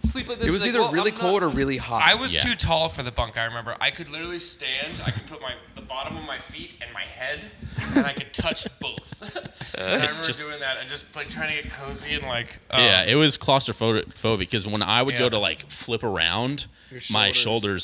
[0.02, 0.48] sleep like this.
[0.48, 2.02] It was like, either well, really I'm cold not- or really hot.
[2.04, 2.40] I was Yeah.
[2.40, 3.36] too tall for the bunk.
[3.38, 3.76] I remember.
[3.80, 5.00] I could literally stand.
[5.04, 7.50] I could put my the bottom of my feet and my head,
[7.94, 9.74] and I could touch both.
[9.78, 12.60] and I remember just- doing that and just like trying to get cozy and like.
[12.70, 15.20] um, yeah, it was claustrophobic because when I would Yeah.
[15.20, 17.36] go to like flip around, Your my shoulders.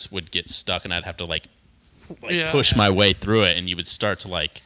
[0.07, 1.45] shoulders would get stuck and I'd have to like,
[2.23, 2.51] like Yeah.
[2.53, 3.57] push my way through it.
[3.57, 4.63] And you would start to like,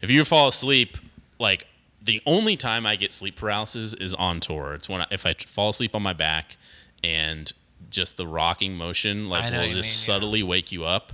[0.00, 0.96] if you fall asleep,
[1.38, 1.66] like
[2.02, 4.74] the only time I get sleep paralysis is on tour.
[4.74, 6.56] It's when I, if I fall asleep on my back
[7.04, 7.52] and
[7.90, 9.82] just the rocking motion like will just mean, yeah.
[9.82, 11.12] subtly wake you up,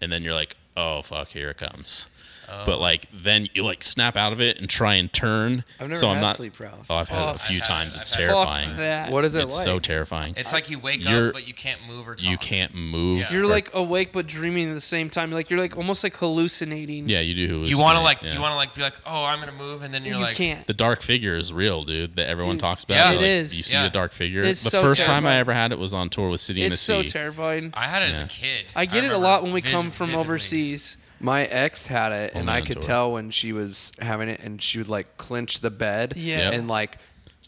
[0.00, 2.08] and then you're like, oh fuck, here it comes.
[2.52, 2.62] Oh.
[2.66, 5.64] But like then you like snap out of it and try and turn.
[5.78, 6.86] I've never so I'm had not, sleep paralysis.
[6.90, 7.94] Oh, I've had it Oh, a few I've had- times.
[7.96, 8.76] I've It's had- terrifying.
[8.76, 9.10] That.
[9.12, 9.64] What is it It's like?
[9.64, 10.34] so terrifying.
[10.36, 12.28] It's like you wake You're- up but you can't move or talk.
[12.28, 13.20] you can't move.
[13.20, 13.32] Yeah.
[13.32, 15.30] You're or- like awake but dreaming at the same time.
[15.30, 17.08] Like you're like almost like hallucinating.
[17.08, 17.60] yeah, you do.
[17.60, 18.22] You want to like.
[18.22, 18.34] yeah.
[18.34, 20.34] You want to like be like, oh, I'm gonna move, and then you're you like,
[20.36, 20.66] can't.
[20.66, 22.14] the dark figure is real, dude.
[22.16, 22.96] That everyone Dude, talks about.
[22.96, 23.10] Yeah.
[23.10, 23.56] Like, It is.
[23.56, 23.84] You see Yeah.
[23.84, 24.42] the dark figure.
[24.42, 25.40] It's the so first time I terrifying.
[25.40, 27.08] ever had it was on tour with City in the It's so Sea.
[27.08, 27.72] terrifying.
[27.76, 28.66] I had it as a kid.
[28.74, 30.20] I get it a remember lot when we vis- come from vividly.
[30.24, 30.96] overseas.
[31.20, 32.82] My ex had it, and I could tour.
[32.82, 36.38] tell when she was having it, and she would like clench the bed Yeah.
[36.38, 36.52] Yep.
[36.54, 36.98] and like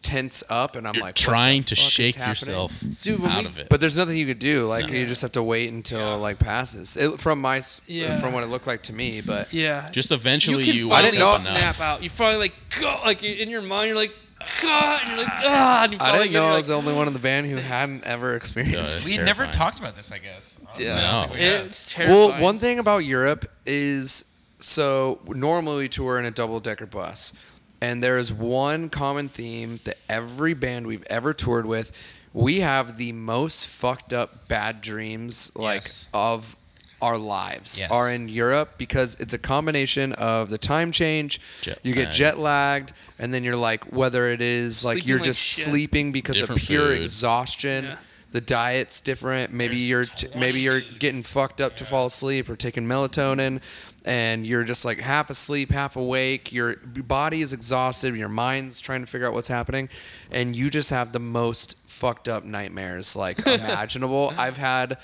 [0.02, 2.50] tense up, and I'm You're like what the trying to fuck is shake happening?
[2.54, 3.68] yourself Dude, when out we- of it.
[3.68, 4.66] But there's nothing you could do.
[4.66, 4.94] Like No.
[4.98, 6.14] you just have to wait until Yeah.
[6.14, 6.96] like passes.
[6.96, 8.18] It, from my s- Yeah.
[8.18, 9.88] from what it looked like to me, but Yeah.
[9.90, 11.80] just eventually you you, can wake finally know- up snap enough.
[11.80, 12.02] out.
[12.02, 14.12] You finally like go like in your mind you're like
[14.60, 16.92] God, and you're like ah, and you I didn't know I you're was the only
[16.92, 18.94] one in the band who hadn't ever experienced.
[18.98, 20.60] It's We had never talked about this, I guess.
[20.64, 21.20] Honestly, Yeah.
[21.20, 21.38] I we.
[21.40, 22.18] It's terrifying.
[22.32, 24.24] Well, one thing about Europe is
[24.58, 27.32] so normally we tour in a double decker bus,
[27.80, 31.90] and there is one common theme that every band we've ever toured with,
[32.32, 36.08] we have the most fucked up bad dreams like Yes.
[36.14, 36.56] of
[37.02, 37.90] our lives Yes.
[37.90, 42.14] are in Europe because it's a combination of the time change, Jet you get lag.
[42.14, 45.64] jet lagged, and then you're like whether it is like you're like just shit.
[45.66, 47.02] sleeping because Different of pure food.
[47.02, 47.84] exhaustion.
[47.84, 47.96] Yeah.
[48.30, 49.52] The diet's different.
[49.52, 53.60] Maybe There's you're t- maybe you're getting fucked up to fall asleep or taking melatonin
[54.06, 59.00] and you're just like half asleep half awake your body is exhausted your mind's trying
[59.00, 59.88] to figure out what's happening
[60.32, 64.98] and you just have the most fucked up nightmares like imaginable i've had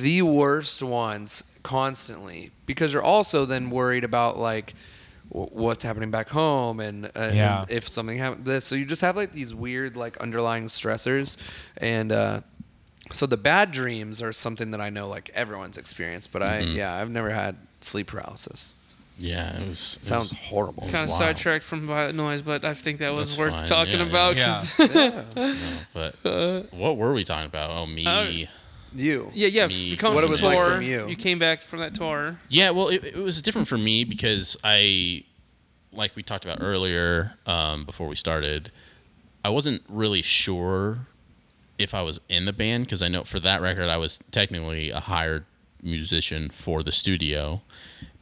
[0.00, 4.74] the worst ones constantly because you're also then worried about like
[5.32, 9.02] w- what's happening back home and, uh, and if something happened this so you just
[9.02, 11.36] have like these weird like underlying stressors
[11.76, 12.40] and uh
[13.10, 16.76] so the bad dreams are something that I know like everyone's experienced, but I Mm-hmm.
[16.76, 18.74] yeah, I've never had sleep paralysis.
[19.18, 19.98] Yeah, it was.
[20.00, 20.84] it Sounds was- horrible.
[20.84, 21.18] Kind of Wow.
[21.18, 24.36] sidetracked from Violent Noise, but I think that was That's worth fine, talking yeah, about.
[24.36, 24.64] yeah.
[24.76, 24.78] 'cause-
[25.94, 27.70] no, but what were we talking about?
[27.70, 28.06] Oh, me.
[28.06, 28.46] Uh,
[28.94, 29.30] You.
[29.34, 29.66] yeah, yeah.
[29.68, 30.74] Me- You come What from it was like tour.
[30.76, 31.08] from you.
[31.08, 32.38] You came back from that tour.
[32.48, 35.24] Yeah, well, it, it was different for me because I,
[35.92, 38.70] like we talked about earlier, um, before we started,
[39.44, 41.06] I wasn't really sure
[41.78, 44.90] if I was in the band because I know for that record I was technically
[44.90, 45.44] a hired
[45.82, 47.60] musician for the studio,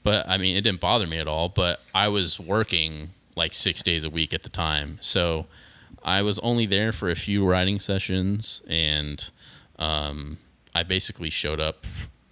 [0.02, 1.48] but I mean it didn't bother me at all.
[1.50, 5.46] But I was working like six days a week at the time, so
[6.02, 9.28] I was only there for a few writing sessions, and
[9.78, 10.38] um,
[10.74, 11.84] I basically showed up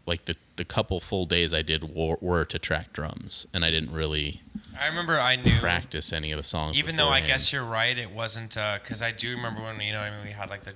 [0.07, 3.71] like the the couple full days I did were, were to track drums, and I
[3.71, 4.43] didn't really
[4.81, 5.57] I remember I knew.
[5.61, 6.79] practice any of the songs.
[6.79, 9.99] Even though I guess you're right, it wasn't because I do remember when you know
[10.01, 10.73] what I mean we had like the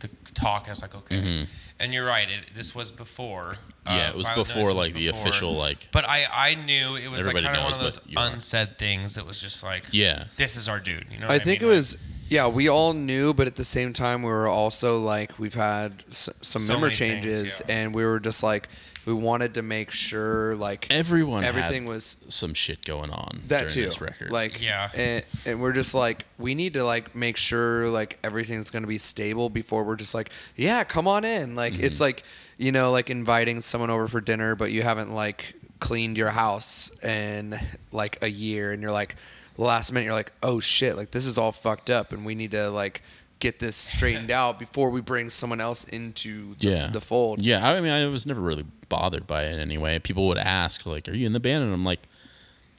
[0.00, 0.64] the talk.
[0.66, 1.46] I was like, okay,
[1.80, 2.28] and you're right.
[2.28, 3.50] It, this was before.
[3.86, 3.96] uh, Mm-hmm.
[3.98, 7.10] yeah, it was before Noise was like the official like But I I knew it
[7.10, 8.32] was like kind of one of those but are.
[8.32, 11.04] unsaid things that was just like, yeah this is our dude.
[11.10, 11.26] You know.
[11.26, 11.70] I what think mean?
[11.70, 11.98] it was
[12.34, 15.90] yeah, we all knew, but at the same time, we were also like we've had
[16.10, 17.74] s- some So member many things, changes, yeah.
[17.76, 18.68] and we were just like
[19.06, 23.58] we wanted to make sure like everyone everything had was some shit going on that
[23.68, 23.84] during too.
[23.84, 24.30] this record.
[24.30, 24.88] Like Yeah.
[24.94, 28.96] and, and we're just like we need to like make sure like everything's gonna be
[28.98, 31.54] stable before we're just like yeah, come on in.
[31.54, 32.02] Like it's Mm-hmm.
[32.04, 32.24] like
[32.56, 36.90] you know like inviting someone over for dinner, but you haven't like cleaned your house
[37.02, 37.58] in
[37.92, 39.16] like a year, and you're like
[39.56, 42.50] last minute you're like oh shit like this is all fucked up, and we need
[42.52, 43.02] to like
[43.40, 47.40] get this straightened out before we bring someone else into the, yeah the fold.
[47.40, 49.98] Yeah, I mean, I was never really bothered by it anyway.
[49.98, 52.00] People would ask like, "Are you in the band?" And I'm like,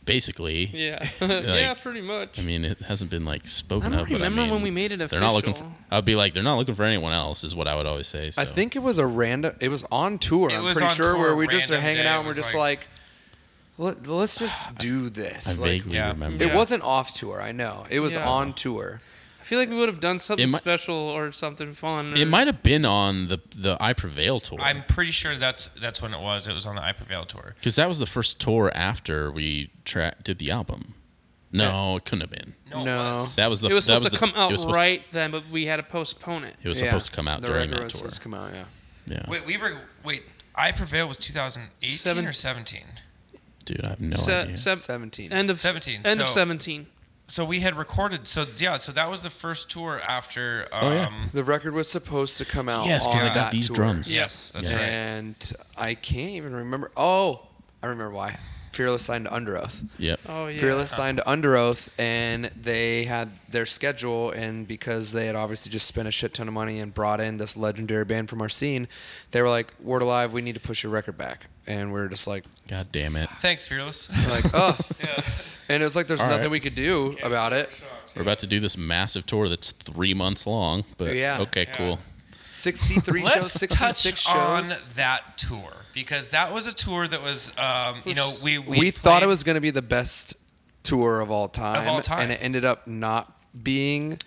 [0.06, 0.66] basically.
[0.68, 2.40] Yeah, yeah, pretty much.
[2.40, 4.10] I mean, it hasn't been like spoken I don't of.
[4.10, 5.20] But I remember mean, when we made it official?
[5.20, 5.54] They're not looking.
[5.54, 7.44] For, I'd be like, they're not looking for anyone else.
[7.44, 8.32] Is what I would always say.
[8.32, 8.42] So.
[8.42, 9.56] I think it was a random.
[9.60, 10.50] It was on tour.
[10.50, 12.30] It I'm was pretty sure tour, where we just are hanging day, out and we're
[12.30, 12.88] was just like,
[13.78, 15.60] Let, let's just do I this.
[15.60, 16.10] Like, vaguely yeah.
[16.12, 16.44] remember.
[16.44, 16.56] it Yeah.
[16.56, 17.42] wasn't off tour.
[17.42, 18.28] I know it was Yeah.
[18.28, 19.02] on tour.
[19.40, 22.18] I feel like we would have done something It mi- special or something fun.
[22.18, 24.60] It might have been on the the I Prevail tour.
[24.60, 26.48] I'm pretty sure that's that's when it was.
[26.48, 27.54] It was on the I Prevail tour.
[27.60, 30.96] Because that was the first tour after we tra- did the album.
[31.52, 32.56] No, it couldn't have been.
[32.72, 33.14] No, No.
[33.16, 33.36] was.
[33.36, 33.70] That was the.
[33.70, 35.48] It was that supposed to the- come out it was supposed to- right then, but
[35.52, 36.56] we had to postpone it.
[36.64, 38.00] it was Yeah, supposed to come out the during record that was tour.
[38.00, 38.52] supposed to come out.
[38.54, 38.66] Yeah.
[39.08, 40.24] Yeah, Wait, we were wait.
[40.56, 42.82] I Prevail was 2018 Seven- or 17.
[43.66, 44.58] Dude, I have no Se- idea.
[44.58, 45.34] sev- Seventeen.
[45.34, 46.88] End of 17, End of so- seventeen.
[47.28, 48.28] So we had recorded.
[48.28, 48.78] So yeah.
[48.78, 50.68] So that was the first tour after.
[50.72, 51.26] Um, Oh, yeah.
[51.34, 52.86] the record was supposed to come out.
[52.86, 53.76] Yes, 'cause on I got that these tour.
[53.78, 54.14] drums.
[54.14, 54.78] Yes, that's Yeah.
[54.78, 54.90] right.
[54.90, 56.92] And I can't even remember.
[56.96, 57.48] Oh,
[57.82, 58.38] I remember why.
[58.74, 59.88] Fearless signed to Underoath.
[59.98, 60.20] Yep.
[60.28, 60.60] Oh yeah.
[60.60, 65.88] Fearless signed to Underoath, and they had their schedule, and because they had obviously just
[65.88, 68.88] spent a shit ton of money and brought in this legendary band from our scene,
[69.32, 72.08] they were like, "Word Alive, we need to push your record back," and we are
[72.08, 73.30] just like, God damn it.
[73.42, 74.10] Thanks, Fearless.
[74.30, 75.24] like, oh, yeah.
[75.70, 76.52] and it was like, there's All nothing right.
[76.52, 77.70] we could do about it.
[78.16, 81.40] We're about to do this massive tour that's three months long, but Yeah.
[81.42, 81.74] okay, Yeah.
[81.76, 82.00] cool.
[82.44, 84.64] 63 shows, Let's 66 touch on
[84.96, 88.92] that tour because that was a tour that was, um, you know, we we, We,
[88.92, 90.36] thought it was going to be the best
[90.84, 92.22] tour of all time, of all time.
[92.24, 93.32] and it ended up not
[93.64, 94.18] being.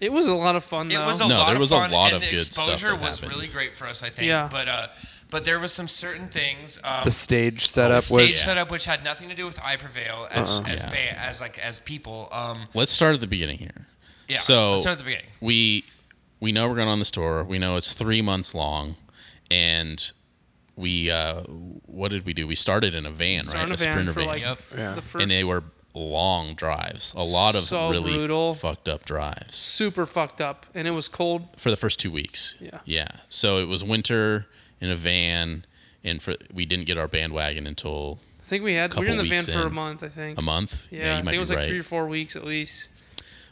[0.00, 0.90] It was a lot of fun.
[0.92, 2.68] It was a No, lot there of was a lot and of the good stuff
[2.68, 3.36] exposure that was happened.
[3.36, 4.28] really great for us, I think.
[4.28, 4.48] Yeah.
[4.50, 4.86] But uh,
[5.30, 6.78] but there was some certain things.
[6.84, 8.40] Um, The stage setup the setup stage was.
[8.42, 10.68] setup, which had nothing to do with I Prevail as Uh-uh.
[10.68, 10.90] as Yeah.
[10.90, 12.28] ba- as like as people.
[12.32, 13.86] Um, Let's start at the beginning here.
[14.28, 14.38] yeah.
[14.38, 15.30] So let's start at the beginning.
[15.40, 15.84] we
[16.40, 17.42] we know we're going on this tour.
[17.44, 18.96] We know it's three months long,
[19.50, 20.12] and
[20.76, 22.46] we uh, what did we do?
[22.46, 23.66] We started in a van, Started right?
[23.66, 24.58] in a A van sprinter for, van, like, Yep.
[24.76, 24.94] Yeah.
[24.94, 27.14] the first and they were long drives.
[27.16, 28.52] A lot of So really brutal.
[28.52, 31.48] fucked up drives super fucked up, and it was cold.
[31.56, 32.54] for the first two weeks.
[32.60, 32.80] Yeah.
[32.84, 33.08] yeah.
[33.30, 34.46] So it was winter
[34.80, 35.64] in a van,
[36.04, 39.16] and for we didn't get our bandwagon until I think we had we were in
[39.18, 40.02] the van weeks for a month.
[40.02, 40.38] I think.
[40.38, 40.88] a month.
[40.90, 41.68] Yeah, you I think it was like right.
[41.68, 42.88] three or four weeks at least.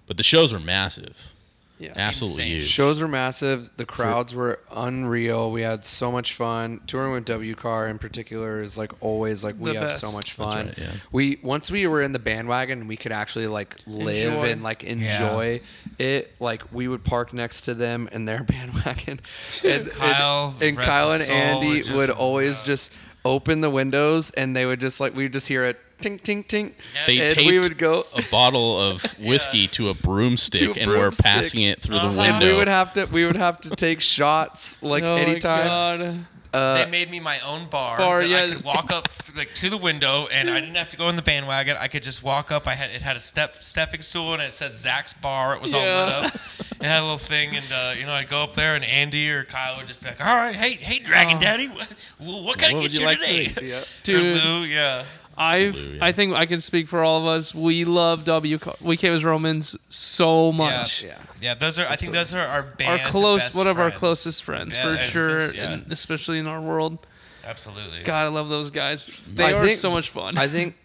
[0.07, 1.34] But the shows were massive.
[1.77, 1.93] Yeah.
[1.97, 2.57] Absolutely Insane.
[2.59, 2.67] huge.
[2.69, 3.69] Shows were massive.
[3.77, 5.51] The crowds were unreal.
[5.51, 6.81] We had so much fun.
[6.87, 10.01] Touring with W Car in particular is like always like we The have best.
[10.01, 10.67] so much That's fun.
[10.69, 10.93] right, yeah.
[11.11, 14.51] We once we were in the bandwagon, we could actually like live Enjoy.
[14.51, 15.61] and like enjoy
[15.99, 16.33] it.
[16.39, 19.19] Like we would park next to them in their bandwagon,
[19.65, 22.67] and, Kyle, and, and rest Kyle and his soul, Andy would just- would always yeah.
[22.67, 22.93] just
[23.25, 26.73] open the windows, and they would just like we'd just hear it tink tink tink.
[27.07, 28.05] They and taped we would go.
[28.17, 32.09] a bottle of whiskey to a broomstick, To a and we're passing it through Uh-huh.
[32.13, 32.53] the And window.
[32.53, 35.65] we would have to we would have to take shots like oh anytime.
[35.99, 36.27] my god.
[36.53, 38.45] Uh, they made me my own bar, Bar, that yeah.
[38.45, 41.17] I could walk up like to the window, and I didn't have to go in
[41.17, 41.77] the bandwagon.
[41.81, 42.69] I could just walk up.
[42.69, 45.57] I had it had a step stepping stool, and it said Zach's Bar.
[45.57, 46.33] It was all lit up.
[46.37, 49.29] It had a little thing, and uh, you know I'd go up there, and Andy
[49.33, 51.41] or Kyle would just be like, "All right, hey, hey, Dragon Oh.
[51.41, 51.89] Daddy, what,
[52.21, 53.67] what can I get you you like today?" today?
[53.71, 53.79] yeah.
[53.81, 54.45] Or Dude.
[54.45, 55.05] Lou, yeah.
[55.37, 56.05] I Blue, yeah.
[56.05, 57.55] I think I can speak for all of us.
[57.55, 58.59] We love W.
[58.81, 61.03] We came as Romans so much.
[61.03, 61.19] Yeah.
[61.41, 61.87] Yeah, those are.
[61.87, 63.01] I think those are our band.
[63.03, 66.39] Our close, best one of our closest friends Yeah, for sure, it's- yeah, and especially
[66.39, 66.99] in our world.
[67.45, 68.03] absolutely.
[68.05, 69.09] God, I love those guys.
[69.33, 70.39] They I are think- so much fun.
[70.39, 70.77] I think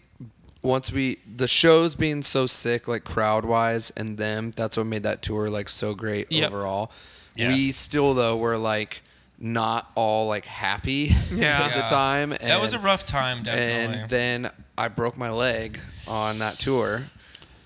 [0.62, 5.02] once we the shows being so sick, like crowd wise, and them, that's what made
[5.04, 6.52] that tour like so great Yep.
[6.52, 6.92] overall.
[7.36, 7.48] Yeah.
[7.48, 9.02] We still though were like
[9.40, 11.62] not all like happy Yeah.
[11.62, 11.80] at Yeah.
[11.80, 12.32] the time.
[12.32, 14.00] And, that was a rough time, definitely.
[14.00, 17.02] And then I broke my leg on that tour,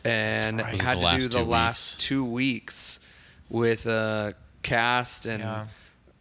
[0.04, 0.80] and right.
[0.80, 3.00] Had to do the two last two weeks
[3.48, 5.66] with a cast, and Yeah.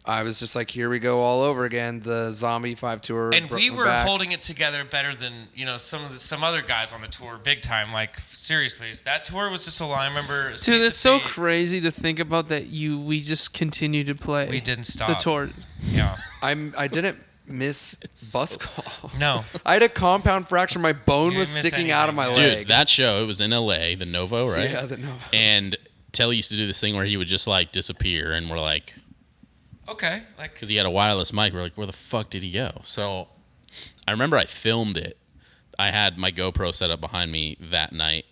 [0.06, 2.00] I was just like, here we go all over again.
[2.00, 4.06] The Zombie Five tour, and we were back.
[4.06, 7.08] holding it together better than you know some of the, some other guys on the
[7.08, 7.90] tour, big time.
[7.90, 10.04] Like seriously, that tour was just a lie.
[10.04, 10.50] I remember.
[10.56, 12.66] Dude, it's so Fate, crazy to think about that.
[12.66, 14.48] You, we just continue to play.
[14.50, 15.48] We didn't stop the tour.
[15.82, 16.16] Yeah.
[16.42, 17.96] I'm I didn't miss
[18.32, 19.10] bus call.
[19.18, 19.44] No.
[19.64, 20.78] I had a compound fracture.
[20.78, 22.44] My bone was didn't miss sticking out of my anything.
[22.44, 22.66] Dude, leg.
[22.68, 23.94] that show it was in L.A.
[23.94, 24.70] The Novo, right?
[24.70, 25.24] yeah, the Nova.
[25.32, 25.76] And
[26.12, 28.94] Telle used to do this thing where he would just like disappear, and we're like,
[29.88, 30.22] Okay.
[30.38, 30.54] Like.
[30.54, 32.80] because he had a wireless mic, we're like, where the fuck did he go?
[32.84, 33.28] So
[34.06, 35.18] I remember I filmed it.
[35.78, 38.26] I had my GoPro set up behind me that night,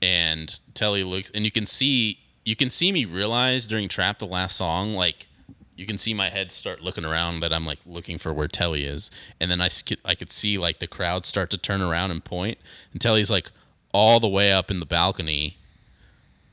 [0.00, 4.26] and Telle looks, and you can see you can see me realize during Trap the
[4.26, 5.26] last song, like
[5.74, 8.74] you can see my head start looking around that I'm like looking for where Telle
[8.74, 9.68] is, and then I
[10.04, 12.58] I could see like the crowd start to turn around and point.
[12.92, 13.50] and Telle's like
[13.92, 15.56] all the way up in the balcony,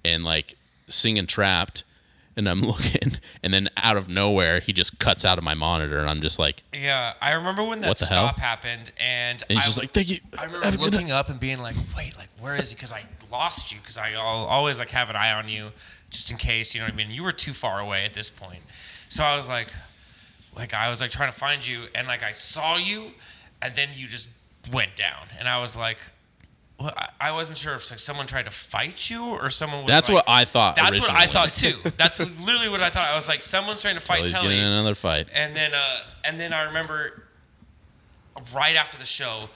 [0.04, 0.56] and like
[0.88, 1.84] singing Trapped.
[2.36, 6.00] And I'm looking, and then out of nowhere, he just cuts out of my monitor,
[6.00, 8.28] and I'm just like, Yeah, I remember when that the hell?
[8.28, 10.94] stop happened, and, and he's I just like, "Thank you." I remember Have a good
[10.94, 13.80] looking up and being like, "Wait, like where is he?" Because I lost you.
[13.80, 15.72] Because I always like have an eye on you,
[16.10, 16.74] just in case.
[16.74, 17.12] You know what I mean?
[17.12, 18.64] You were too far away at this point,
[19.10, 19.68] so I was like,
[20.56, 23.12] like I was like trying to find you, and like I saw you,
[23.62, 24.30] and then you just
[24.72, 26.00] went down, and I was like.
[26.84, 29.88] Well, I- I wasn't sure if like, someone tried to fight you or someone was.
[29.88, 31.80] That's like- what I thought That's what I thought too.
[31.98, 33.08] That's literally what I thought.
[33.12, 34.44] I was like, someone's trying to fight Telle's Telle.
[34.44, 35.28] getting another fight.
[35.34, 37.24] And then, uh, and then I remember
[38.54, 39.50] right after the show,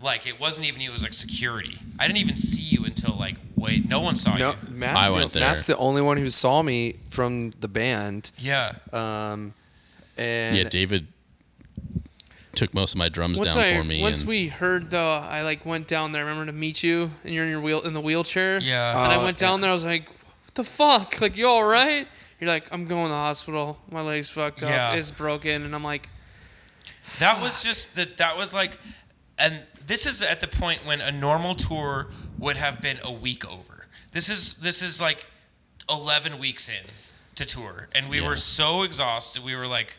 [0.00, 1.78] like it wasn't even you; it was like security.
[1.98, 4.56] I didn't even see you until like wait, no one saw No, you.
[4.68, 5.40] Matt's, I the, went there.
[5.48, 8.30] Matt's the only one who saw me from the band.
[8.36, 9.54] Yeah, Um,
[10.18, 11.06] and Yeah, David
[12.54, 14.00] took most of my drums Once down I, for me.
[14.02, 16.24] once and we heard though, I like went down there.
[16.24, 18.58] I remember to meet you, and you're in your wheel in the wheelchair.
[18.62, 18.90] Yeah.
[18.90, 19.62] And I Oh, went down yeah.
[19.62, 19.70] there.
[19.70, 21.18] I was like, "What the fuck?
[21.20, 22.06] Like, you all right?"
[22.40, 23.78] You're like, "I'm going to the hospital.
[23.90, 24.68] My leg's fucked up.
[24.70, 24.94] Yeah.
[24.94, 26.08] It's broken." And I'm like,
[27.18, 28.16] that was just that.
[28.18, 28.78] That was like,
[29.38, 33.46] and this is at the point when a normal tour would have been a week
[33.50, 33.86] over.
[34.12, 35.26] This is this is like
[35.90, 36.86] eleven weeks in
[37.36, 38.28] to tour, and we Yeah.
[38.28, 39.42] were so exhausted.
[39.44, 39.96] We were like,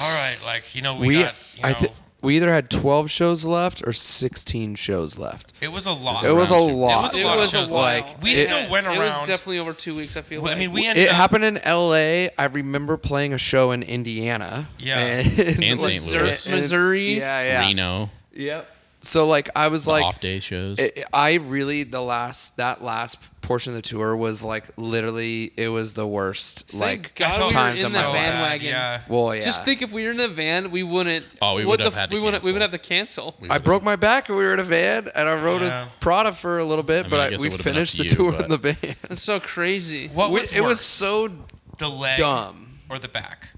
[0.00, 1.34] all right, like you know, we, we, got.
[1.56, 5.52] You know, I think we either had 12 shows left or 16 shows left.
[5.60, 6.24] it was a lot.
[6.24, 6.98] It was a lot.
[6.98, 7.70] It was a lot of was a shows.
[7.72, 8.96] while." Like, We it- still went around.
[8.96, 9.26] It was around.
[9.28, 10.16] definitely over two weeks.
[10.16, 10.58] I feel Well, I like.
[10.60, 12.30] mean, we ended It up, happened in L.A.
[12.36, 14.68] I remember playing a show in Indiana.
[14.78, 14.96] Yeah.
[15.26, 15.80] And St.
[16.12, 16.50] Louis.
[16.52, 17.18] Missouri.
[17.18, 17.60] Yeah, yeah.
[17.60, 18.70] Reno, Yep.
[19.00, 20.78] So like I was the like off day shows.
[20.80, 25.68] it, I really the last that last portion of the tour was like literally it
[25.68, 28.14] was the worst like God I felt we were in of that my life.
[28.14, 28.66] bandwagon.
[28.68, 29.00] Yeah.
[29.08, 29.42] Well, yeah.
[29.42, 31.24] Just think if we were in the van, we wouldn't.
[31.40, 32.42] Oh, we would have the, had to we wouldn't.
[32.42, 32.72] We would cancel.
[32.72, 33.36] have to cancel.
[33.48, 35.84] I broke my back and we were in a van and I rode Yeah.
[35.84, 37.92] a Prada for a little bit, mean, but I I we would've been up finished
[37.92, 38.96] to the you, tour but- in the van.
[39.10, 40.08] It's so crazy.
[40.08, 41.28] What We- was it was so
[41.78, 42.78] the leg dumb.
[42.90, 43.50] or the back?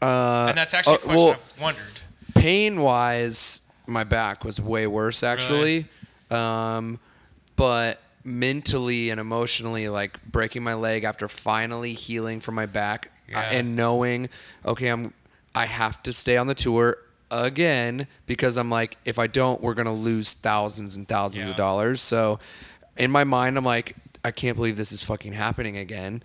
[0.00, 2.00] Uh, And that's actually a uh, question well, I've wondered.
[2.34, 5.86] pain wise, my back was way worse actually.
[6.30, 6.98] Um,
[7.56, 13.32] but mentally and emotionally, like breaking my leg after finally healing from my back uh,
[13.32, 13.50] Yeah.
[13.50, 14.28] and knowing,
[14.64, 15.12] okay, I'm
[15.54, 16.96] I have to stay on the tour
[17.30, 21.50] again because I'm like, if I don't, we're gonna lose thousands and thousands Yeah.
[21.52, 22.00] of dollars.
[22.00, 22.38] So
[22.96, 26.22] in my mind, I'm like, I can't believe this is fucking happening again.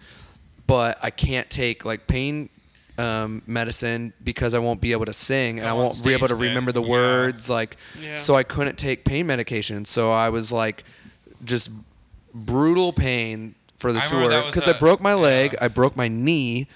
[0.67, 2.49] But I can't take like pain
[2.97, 6.27] um, medicine because I won't be able to sing and Go I won't be able
[6.27, 6.43] to then.
[6.49, 6.89] remember the Yeah.
[6.89, 7.49] words.
[7.49, 8.15] Like, Yeah.
[8.15, 9.85] so I couldn't take pain medication.
[9.85, 10.83] So I was like,
[11.45, 11.69] just
[12.33, 15.65] brutal pain for the I tour because I broke my leg, yeah.
[15.65, 16.67] I broke my knee,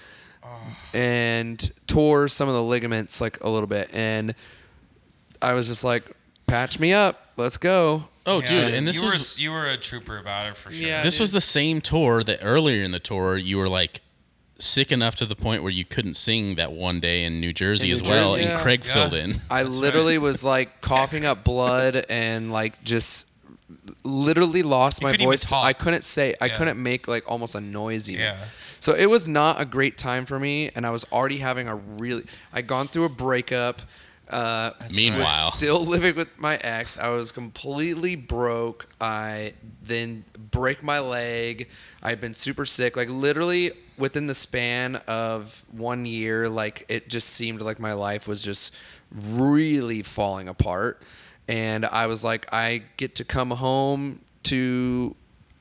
[0.94, 3.90] and tore some of the ligaments like a little bit.
[3.92, 4.34] And
[5.40, 6.04] I was just like,
[6.46, 8.04] patch me up, let's go.
[8.26, 8.46] oh, Yeah.
[8.46, 10.86] dude, and this you was were, you were a trooper about it for sure.
[10.86, 11.02] Yeah.
[11.02, 11.20] this dude.
[11.22, 14.00] was the same tour that earlier in the tour you were like
[14.62, 17.88] sick enough to the point where you couldn't sing that one day in New Jersey
[17.88, 18.42] In as New well, Jersey.
[18.44, 18.62] and Yeah.
[18.62, 18.92] Craig Yeah.
[18.94, 19.40] filled in.
[19.50, 23.26] I That's literally was like coughing up blood and like just
[24.04, 25.46] literally lost You my couldn't even voice.
[25.46, 25.64] talk.
[25.64, 26.34] I couldn't say.
[26.40, 26.56] I Yeah.
[26.56, 28.22] couldn't make like almost a noise even.
[28.22, 28.36] Yeah.
[28.80, 31.76] So it was not a great time for me, and I was already having a
[31.76, 32.24] really.
[32.52, 33.82] I'd gone through a breakup.
[34.32, 35.20] Uh, Meanwhile.
[35.20, 36.98] was still living with my ex.
[36.98, 38.88] I was completely broke.
[39.00, 39.52] I
[39.82, 41.68] then break my leg.
[42.02, 42.96] I've been super sick.
[42.96, 48.26] Like literally within the span of one year, like it just seemed like my life
[48.26, 48.74] was just
[49.10, 51.02] really falling apart.
[51.46, 55.14] And I was like, I get to come home to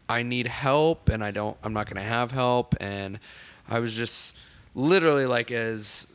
[0.07, 3.19] I need help and I don't I'm not going to have help and
[3.69, 4.35] I was just
[4.75, 6.07] literally like as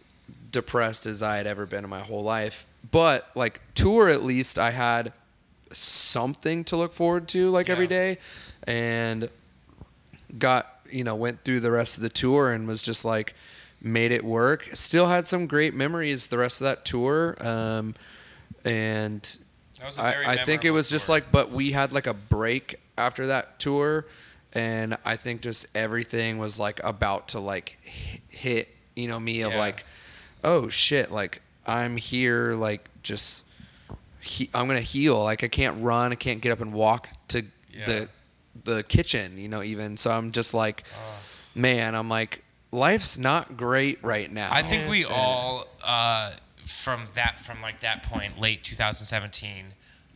[0.60, 2.66] depressed as I had ever been in my whole life.
[2.90, 5.12] But like tour at least I had
[5.70, 7.88] something to look forward to like every Yeah.
[8.14, 8.18] day
[8.66, 9.28] and
[10.38, 13.34] got you know went through the rest of the tour and was just like
[13.80, 17.94] made it work still had some great memories the rest of that tour um,
[18.64, 19.38] and
[19.78, 22.06] That was a I, very I think it was just like but we had like
[22.06, 24.06] a break after that tour
[24.52, 27.76] and i think just everything was like about to like
[28.28, 29.58] hit you know me of Yeah.
[29.58, 29.84] like
[30.46, 33.44] oh shit like i'm here like just
[34.20, 37.44] he, i'm gonna heal like i can't run i can't get up and walk to
[37.72, 37.84] Yeah.
[37.86, 38.08] the
[38.64, 40.84] the kitchen you know even so i'm just like
[41.54, 46.32] man i'm like life's not great right now I think we all uh,
[46.64, 49.66] from that from like that point, late 2017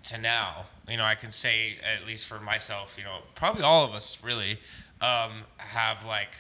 [0.05, 0.67] to now.
[0.89, 4.19] You know, I can say at least for myself, you know, probably all of us
[4.23, 4.59] really
[5.01, 6.31] um, have like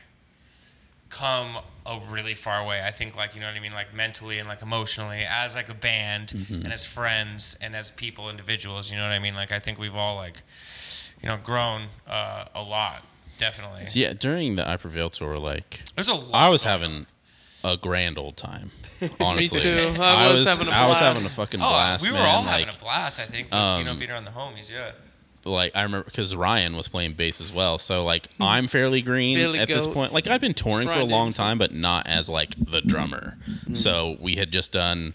[1.10, 2.82] come a really far way.
[2.84, 5.68] I think like you know what I mean, like mentally and like emotionally, as like
[5.68, 8.90] a band and as friends and as people, individuals.
[8.90, 9.34] You know what I mean?
[9.34, 10.42] Like I think we've all like
[11.22, 13.04] you know grown uh, a lot.
[13.38, 13.86] Definitely.
[13.86, 16.34] So yeah, during the I Prevail tour, like There's a lot.
[16.34, 16.80] I was going on.
[16.80, 17.06] having
[17.64, 18.70] a grand old time.
[19.20, 19.94] Honestly, too.
[19.98, 21.36] I was having a I was having a blast.
[21.36, 22.04] fucking Oh, blast.
[22.06, 22.26] we were man.
[22.26, 23.18] all like, having a blast.
[23.18, 24.70] I think, like, you know, um, being around the homies.
[24.70, 24.92] Yeah.
[25.44, 27.78] Like I remember because Ryan was playing bass as well.
[27.78, 30.12] So like I'm fairly green Fairly at this point.
[30.12, 31.44] Like I've been touring for a long Davidson.
[31.44, 33.38] time, but not as like the drummer.
[33.72, 35.14] So we had just done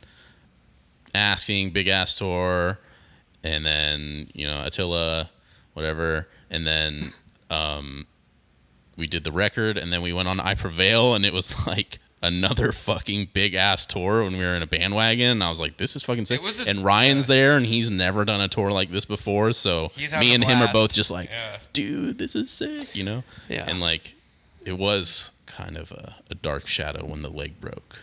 [1.13, 2.80] asking big ass tour,
[3.43, 5.30] and then you know Attila,
[5.73, 7.13] whatever, and then
[7.49, 8.07] um,
[8.97, 11.99] we did the record, and then we went on I Prevail, and it was like.
[12.26, 15.78] Another fucking big ass tour when we were in a bandwagon, and I was like,
[15.78, 18.89] "This is fucking sick." A- and Ryan's there, and he's never done a tour like
[18.91, 21.57] this before, so He's me a and him are both just like, Yeah.
[21.73, 23.23] dude, this is sick, you know?
[23.49, 23.65] Yeah.
[23.67, 24.15] And like,
[24.65, 27.99] it was kind of a, a dark shadow when the leg broke,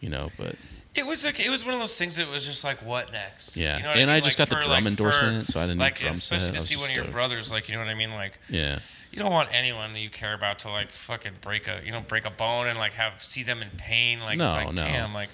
[0.00, 0.54] you know, but
[0.94, 3.56] It was like it was one of those things that was just like, what next?
[3.56, 3.76] Yeah.
[3.78, 5.60] You know what And I, I just Like, got the drum like, for- endorsement, so
[5.60, 6.38] I didn't new like, drum set.
[6.38, 7.12] especially I to see just one of your stoked.
[7.14, 8.78] brothers, like you know what I mean, like yeah.
[9.12, 12.00] You don't want anyone that you care about to like fucking break a you know
[12.00, 14.20] break a bone and like have see them in pain.
[14.20, 14.74] Like it's like no.
[14.74, 15.30] damn, like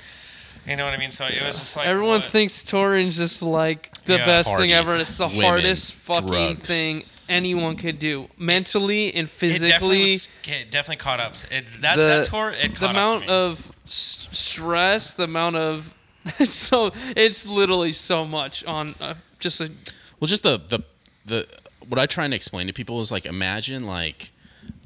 [0.67, 1.13] you know what I mean.
[1.13, 4.27] So it was just like Everyone what- thinks touring's just like the Yeah.
[4.27, 4.97] best Party, thing ever.
[4.97, 6.63] It's the women, hardest fucking drugs.
[6.67, 10.13] thing anyone could do, mentally and it definitely physically.
[10.13, 11.35] was, it definitely caught up.
[11.51, 13.33] It, that The- that tour it the caught up amount to me.
[13.35, 15.93] of s- stress, the amount of
[16.45, 19.71] so it's literally so much on uh, just a
[20.19, 20.81] Well, just the, the,
[21.25, 21.47] the,
[21.89, 24.33] what I try and explain to people is like, imagine like,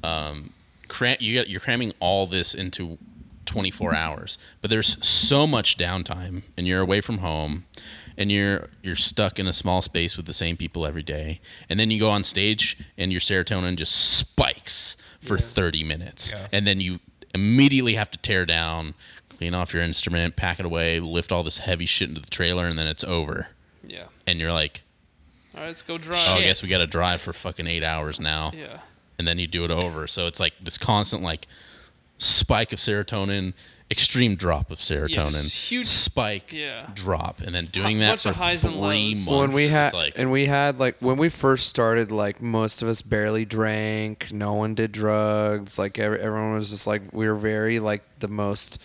[0.03, 0.53] um,
[0.87, 2.97] cram, you you're cramming all this into
[3.45, 7.65] 24 hours, but there's so much downtime and you're away from home
[8.17, 11.41] and you're, you're stuck in a small space with the same people every day.
[11.69, 16.33] And then you go on stage and your serotonin just spikes for 30 minutes.
[16.33, 16.47] Yeah.
[16.51, 16.99] And then you
[17.33, 18.93] immediately have to tear down,
[19.29, 22.67] clean off your instrument, pack it away, lift all this heavy shit into the trailer,
[22.67, 23.47] and then it's over.
[23.87, 24.05] yeah.
[24.27, 24.83] And you're like,
[25.55, 26.19] All right, let's go drive.
[26.29, 28.51] oh, I guess we got to drive for fucking eight hours now.
[28.55, 28.79] Yeah.
[29.19, 30.07] And then you do it over.
[30.07, 31.47] So it's like this constant like
[32.17, 33.53] spike of serotonin,
[33.91, 36.87] extreme drop of serotonin, huge- spike, yeah.
[36.95, 39.15] drop, and then doing that bunch for of highs three lows.
[39.15, 39.27] months.
[39.27, 42.81] Well, when we had like, and we had like when we first started, like most
[42.81, 44.31] of us barely drank.
[44.31, 45.77] No one did drugs.
[45.77, 48.79] Like every, everyone was just like we were very like the most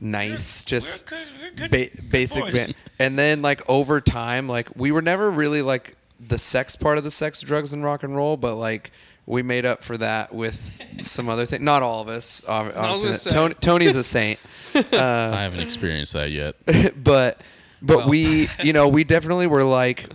[0.00, 2.42] nice, just we're good- we're good- ba- good basic.
[2.44, 2.74] boys.
[2.98, 5.96] And then like over time, like we were never really like
[6.28, 8.90] the sex part of the sex, drugs, and rock and roll, but like.
[9.24, 11.62] We made up for that with some other thing.
[11.62, 12.42] Not all of us.
[12.44, 13.30] Obviously.
[13.30, 14.40] Tony, Tony's a saint.
[14.74, 16.56] Uh, I haven't experienced that yet.
[17.04, 17.40] but
[17.80, 18.08] but Well.
[18.08, 20.08] we you know we definitely were like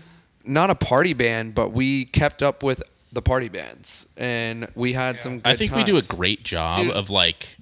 [0.43, 2.83] not a party band but we kept up with
[3.13, 6.87] the party bands and we had some good I think we do a great job
[6.87, 6.91] Dude.
[6.91, 7.57] of like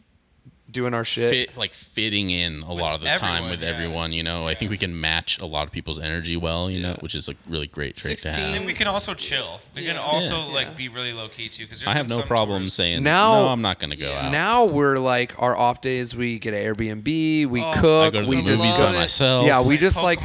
[0.76, 3.70] doing our shit fit like fitting in a lot of the time with yeah.
[3.70, 4.12] everyone.
[4.12, 6.70] You know, I think we can match a lot of people's energy well.
[6.70, 8.56] You know, which is a really great trait to have.
[8.56, 9.62] And we can also chill.
[9.74, 10.54] We can also Yeah.
[10.54, 11.64] like be really low key too.
[11.64, 13.48] Because I have no problem saying Now- no.
[13.48, 14.32] I'm not going to go out.
[14.32, 17.72] now we're like our off days we get an airbnb we Oh.
[17.76, 19.46] cook I go to we the just movies love by myself.
[19.48, 20.20] yeah we Play just like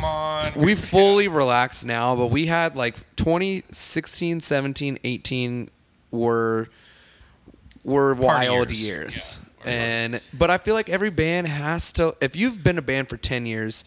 [0.57, 5.71] we fully relax now but we had like 2016 17 18
[6.11, 6.69] were
[7.85, 8.83] were wild years.
[8.87, 12.79] years, Yeah, were and but i feel like every band has to if you've been
[12.79, 13.85] a band for 10 years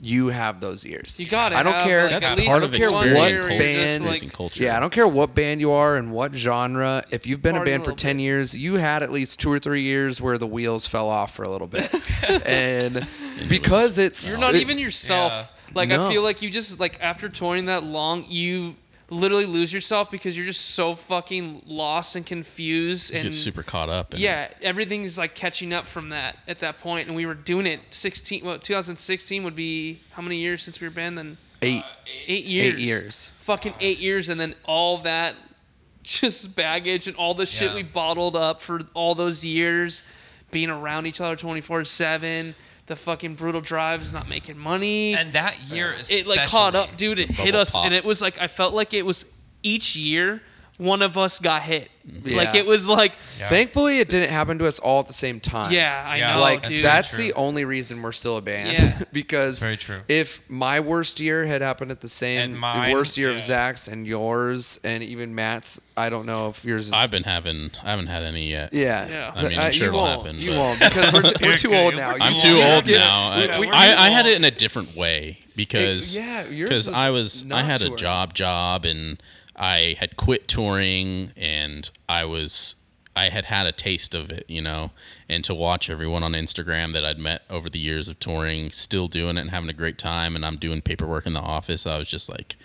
[0.00, 1.18] you have those years.
[1.18, 1.56] You got it.
[1.56, 2.02] I don't have, care.
[2.02, 4.62] like, That's at least part of care what year you're band- like, culture.
[4.62, 7.02] Yeah, I don't care what band you are and what genre.
[7.10, 8.22] If you've been a Party a band for 10 bit.
[8.22, 11.42] years, you had at least two or three years where the wheels fell off for
[11.42, 11.92] a little bit.
[12.46, 13.08] and
[13.48, 14.28] because it's.
[14.28, 15.32] You're not it- even yourself.
[15.32, 15.46] Yeah.
[15.74, 16.06] Like No.
[16.06, 18.76] I feel like you just like after touring that long, you
[19.10, 23.88] literally lose yourself because you're just so fucking lost and confused and get super caught
[23.88, 24.14] up.
[24.14, 27.66] In yeah, everything's like catching up from that at that point, and we were doing
[27.66, 28.44] it 16.
[28.44, 31.16] Well, 2016 would be how many years since we were banned?
[31.18, 31.84] Then uh, Eight.
[32.26, 32.74] eight years.
[32.74, 33.32] Eight years.
[33.38, 35.34] Fucking eight years, and then all that
[36.02, 37.74] just baggage and all the shit Yeah.
[37.76, 40.02] we bottled up for all those years,
[40.50, 42.54] being around each other 24 seven.
[42.88, 47.18] The fucking brutal drives, not making money And that year, it like caught up, dude.
[47.18, 49.24] It hit bubble us, and it was like I felt like it was
[49.62, 50.42] each year
[50.78, 51.90] one of us got hit.
[52.24, 53.48] Like it was like, Yeah.
[53.50, 55.72] Thankfully, it didn't happen to us all at the same time.
[55.72, 56.32] yeah, I Yeah.
[56.34, 56.84] know, like that's dude.
[56.84, 59.02] that's the only reason we're still a band Yeah.
[59.12, 60.00] because Very true.
[60.08, 63.36] if my worst year had happened at the same mine, worst year yeah.
[63.36, 67.24] of Zach's and yours and even Matt's I don't know if yours is I've been
[67.24, 67.72] having.
[67.84, 68.72] I haven't had any yet.
[68.72, 69.32] yeah Yeah.
[69.34, 71.56] I mean, I'm Uh, sure you it'll happen, you but- won't because we're, t- we're
[71.58, 73.30] too old now I'm I'm You too old now.
[73.32, 77.10] I, We- we- I, I had it in a different way because yeah, because I
[77.10, 79.20] was I had a job job and
[79.58, 82.76] I had quit touring and I was
[83.16, 84.92] I had had a taste of it, you know,
[85.28, 89.08] and to watch everyone on Instagram that I'd met over the years of touring still
[89.08, 91.98] doing it and having a great time and I'm doing paperwork in the office, I
[91.98, 92.56] was just like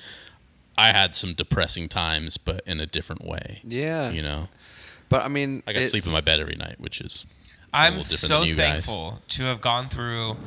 [0.77, 3.61] I had some depressing times but in a different way.
[3.63, 4.49] yeah You know.
[5.09, 7.25] but I mean I got to sleep in my bed every night, which is
[7.73, 8.71] I'm different so than you guys.
[8.85, 10.37] thankful to have gone through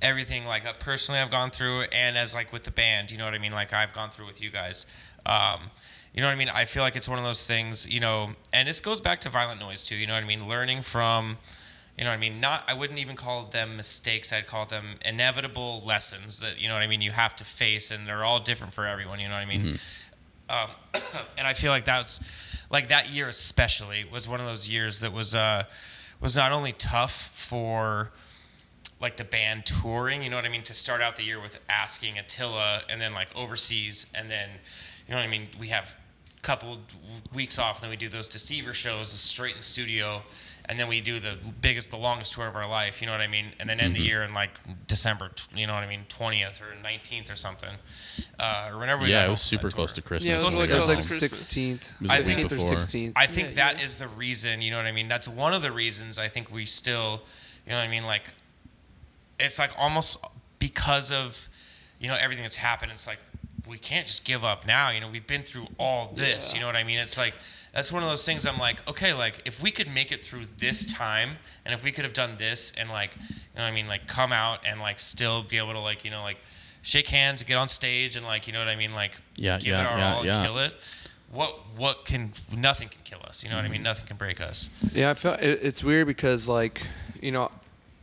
[0.00, 3.26] everything like uh, personally I've gone through and as like with the band, you know
[3.26, 3.52] what I mean?
[3.52, 4.86] Like I've gone through with you guys.
[5.26, 5.70] Um,
[6.14, 6.48] you know what I mean?
[6.48, 9.28] I feel like it's one of those things, you know, and this goes back to
[9.28, 10.48] violent noise too, you know what I mean?
[10.48, 11.38] Learning from
[12.00, 12.40] you know what I mean?
[12.40, 16.74] Not I wouldn't even call them mistakes, I'd call them inevitable lessons that, you know
[16.74, 19.34] what I mean, you have to face and they're all different for everyone, you know
[19.34, 19.78] what I mean?
[20.48, 20.70] Um,
[21.38, 22.20] and I feel like that's
[22.70, 25.64] like that year especially was one of those years that was uh
[26.20, 28.12] was not only tough for
[29.00, 31.58] like the band touring, you know what I mean, to start out the year with
[31.68, 34.48] asking Attila and then like overseas and then
[35.10, 35.96] you know what I mean, we have
[36.38, 36.78] a couple
[37.34, 40.22] weeks off and then we do those deceiver shows straight in studio
[40.66, 43.20] and then we do the biggest the longest tour of our life, you know what
[43.20, 44.50] I mean, and then end the year in like
[44.86, 47.70] December, you know what I mean, 20th or 19th or something.
[48.38, 49.76] Uh, or whenever we Yeah, got it was from that super tour.
[49.76, 50.30] close to Christmas.
[50.32, 53.26] Yeah, it was it was like 16th It was I think- 15th or 16th I
[53.26, 53.84] think Yeah, that yeah.
[53.84, 55.08] is the reason, you know what I mean?
[55.08, 57.22] That's one of the reasons I think we still,
[57.66, 58.04] you know what I mean?
[58.04, 58.32] Like,
[59.40, 60.18] it's like almost
[60.60, 61.48] because of,
[61.98, 62.92] you know, everything that's happened.
[62.92, 63.18] It's like,
[63.70, 64.90] we can't just give up now.
[64.90, 66.50] You know, we've been through all this.
[66.50, 66.56] Yeah.
[66.56, 66.98] You know what I mean?
[66.98, 67.34] It's like,
[67.72, 70.46] that's one of those things I'm like, okay, like, if we could make it through
[70.58, 71.30] this time
[71.64, 73.22] and if we could have done this and, like, you
[73.56, 73.86] know what I mean?
[73.86, 76.38] Like, come out and, like, still be able to, like, you know, like,
[76.82, 78.92] shake hands, and get on stage and, like, you know what I mean?
[78.92, 80.36] Like, Yeah, give yeah, it our yeah, all yeah.
[80.38, 80.74] and kill it.
[81.32, 83.44] What what can nothing can kill us?
[83.44, 83.76] You know what I mean?
[83.76, 83.84] Mm-hmm.
[83.84, 84.68] Nothing can break us.
[84.92, 86.82] Yeah, I feel it, it's weird because like,
[87.22, 87.52] you know,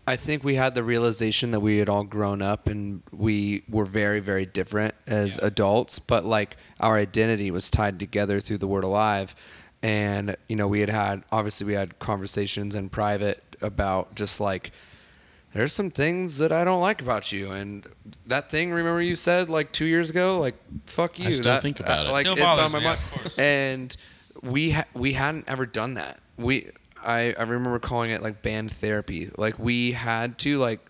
[0.07, 3.85] I think we had the realization that we had all grown up and we were
[3.85, 8.85] very very different as adults, but like our identity was tied together through the word
[8.85, 9.35] alive.
[9.83, 14.71] And you know, we had had obviously we had conversations in private about just like
[15.53, 17.85] there's some things that I don't like about you, and
[18.27, 18.71] that thing.
[18.71, 20.55] Remember you said like two years ago, like
[20.85, 22.11] "fuck you." still that- think about uh, it.
[22.11, 22.99] Like Still it's bothers on my me, mind.
[23.25, 23.39] of.
[23.39, 23.97] And
[24.43, 26.19] we ha- we hadn't ever done that.
[26.37, 26.69] We
[27.07, 29.31] I I remember calling it like band therapy.
[29.37, 30.81] Like we had to like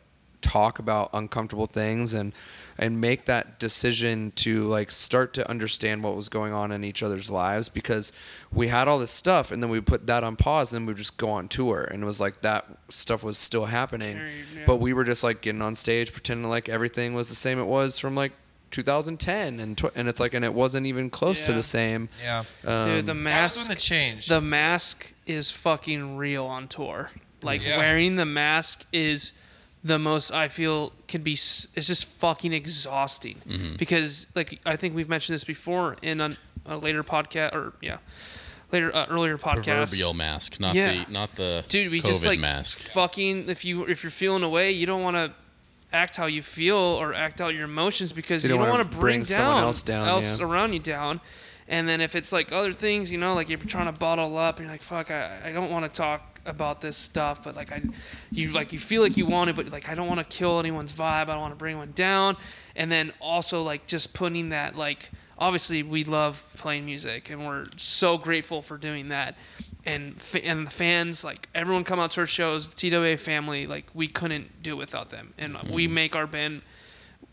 [0.42, 2.32] talk about uncomfortable things and
[2.78, 7.02] and make that decision to like start to understand what was going on in each
[7.02, 8.12] other's lives because
[8.54, 10.98] we had all this stuff and then we put that on pause and we would
[10.98, 14.18] just go on tour and it was like that stuff was still happening
[14.56, 14.64] yeah.
[14.68, 17.66] but we were just like getting on stage pretending like everything was the same it
[17.66, 18.32] was from like
[18.72, 22.44] 2010 and tw- and it's like and it wasn't even close to the same Yeah.
[22.64, 24.28] um, Dude, the That was when mask, the change.
[24.28, 27.12] the mask is fucking real on tour.
[27.42, 27.78] Like Yeah.
[27.78, 29.32] wearing the mask is
[29.84, 31.34] the most I feel can be.
[31.34, 33.76] It's just fucking exhausting Mm-hmm.
[33.78, 37.98] because like I think we've mentioned this before in a, a later podcast or yeah,
[38.72, 39.64] later uh, earlier podcast.
[39.66, 41.04] proverbial mask, not Yeah.
[41.06, 42.80] the not the dude we COVID just like mask.
[42.80, 45.32] fucking if you if you're feeling away you don't want to
[45.94, 48.78] act how you feel or act out your emotions because So you you don't don't
[48.78, 50.46] want to wanna bring, bring someone down else down, else yeah.
[50.46, 51.22] around you down
[51.68, 54.60] and then if it's like other things you know like you're trying to bottle up
[54.60, 57.82] you're like fuck i, I don't want to talk about this stuff but like i
[58.32, 60.60] you like you feel like you want it but like i don't want to kill
[60.60, 62.38] anyone's vibe i don't want to bring anyone down.
[62.76, 67.66] And then also like just putting that like obviously we love playing music and we're
[67.78, 69.36] so grateful for doing that.
[69.86, 73.68] And fa- and the fans like everyone come out to our shows the TWA family
[73.68, 75.34] like we couldn't do it without them.
[75.38, 75.94] And we mm-hmm.
[75.94, 76.62] make our band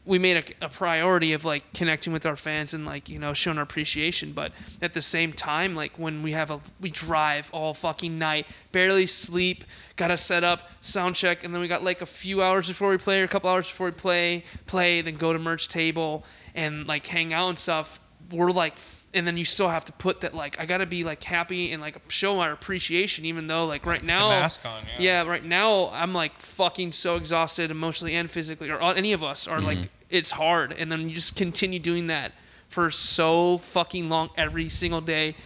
[0.07, 3.32] we made a, a priority of like connecting with our fans and like you know
[3.32, 4.52] showing our appreciation but
[4.82, 9.07] at the same time like when we have a we drive all fucking night barely
[9.07, 9.64] sleep
[9.96, 12.98] gotta set up sound check and then we got like a few hours before we
[12.98, 16.24] play or a couple hours before we play play then go to merch table
[16.55, 17.98] and like hang out and stuff
[18.30, 18.74] we're like
[19.12, 21.80] and then you still have to put that like I gotta be like happy and
[21.80, 25.28] like show my appreciation even though like right now mask on, yeah yeah.
[25.30, 29.58] right now I'm like fucking so exhausted emotionally and physically or any of us are
[29.58, 29.66] Mm-hmm.
[29.66, 32.32] like it's hard and then you just continue doing that
[32.68, 35.36] for so fucking long every single day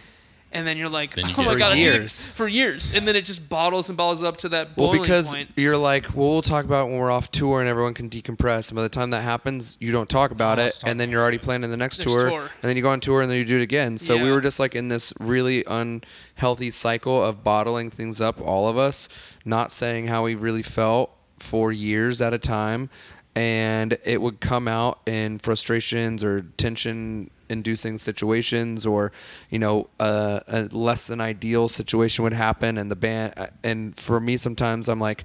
[0.51, 2.25] and then you're like Then you oh my For god I need- years.
[2.27, 5.33] for years and then it just bottles and bottles up to that boiling Well, because
[5.35, 8.69] point you're like, well, we'll talk about when we're off tour and everyone can decompress.
[8.69, 11.21] And by the time that happens, you don't talk about No, it, and then you're
[11.21, 12.39] already planning the next, Next tour, tour.
[12.41, 13.97] and then you go on tour, and then you do it again.
[13.97, 18.67] So we were just like in this really unhealthy cycle of bottling things up, all
[18.67, 19.07] of us,
[19.45, 22.89] not saying how we really felt for years at a time,
[23.35, 29.11] and it would come out in frustrations or tension inducing situations or
[29.49, 33.33] you know uh, a less than ideal situation would happen and the band
[33.63, 35.23] and for me sometimes i'm like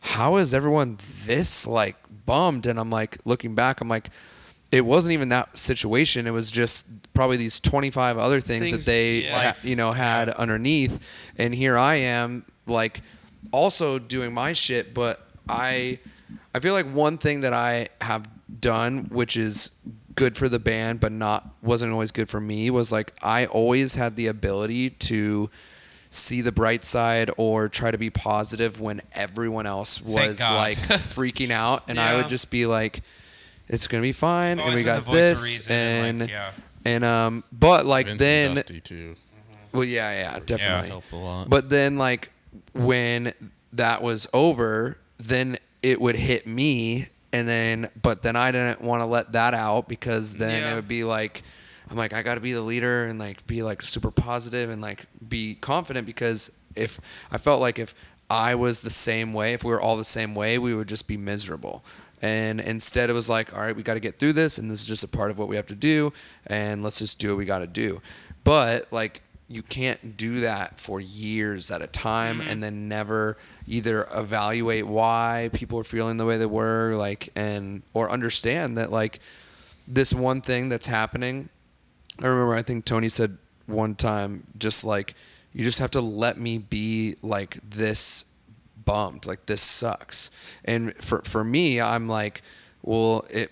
[0.00, 1.96] how is everyone this like
[2.26, 2.66] bummed?
[2.66, 4.10] And i'm like looking back i'm like
[4.72, 6.26] it wasn't even that situation.
[6.26, 9.52] It was just probably these 25 other things, Things, that they yeah.
[9.52, 11.00] ha- you know had underneath.
[11.38, 13.00] And here i am like
[13.52, 15.98] also doing my shit but i
[16.54, 18.28] i feel like one thing that i have
[18.60, 19.70] done which is
[20.16, 23.94] good for the band but not wasn't always good for me was like i always
[23.94, 25.48] had the ability to
[26.10, 31.50] see the bright side or try to be positive when everyone else was like freaking
[31.50, 33.02] out and i would just be like
[33.68, 36.50] it's gonna be fine and we got the voice of this and, and like, yeah.
[36.84, 39.16] and um but like Vince then and Dusty too.
[39.72, 41.50] well yeah yeah definitely Help a lot.
[41.50, 42.30] but then like
[42.72, 43.32] when
[43.76, 49.02] that was over, then it would hit me and then but then I didn't want
[49.02, 50.72] to let that out because then Yeah.
[50.72, 51.42] it would be like
[51.90, 54.80] I'm like I got to be the leader and like be like super positive and
[54.82, 56.98] like be confident because if
[57.30, 57.94] I felt like if
[58.28, 61.06] I was the same way, if we were all the same way, we would just
[61.06, 61.84] be miserable.
[62.20, 64.80] And instead, it was like, all right, we got to get through this, and this
[64.80, 66.12] is just a part of what we have to do,
[66.46, 68.00] and let's just do what we got to do.
[68.42, 72.48] But like, you can't do that for years at a time mm-hmm.
[72.48, 73.36] and then never
[73.66, 78.90] either evaluate why people are feeling the way they were like and or understand that
[78.90, 79.20] like
[79.86, 81.48] this one thing that's happening
[82.20, 85.14] i remember i think tony said one time just like
[85.52, 88.24] you just have to let me be like this
[88.84, 90.30] bummed like this sucks.
[90.64, 92.42] And for for me i'm like
[92.82, 93.50] well it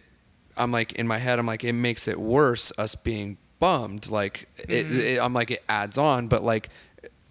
[0.57, 4.47] i'm like in my head i'm like it makes it worse us being bummed like
[4.59, 5.01] it, mm-hmm.
[5.01, 6.69] it i'm like it adds on but like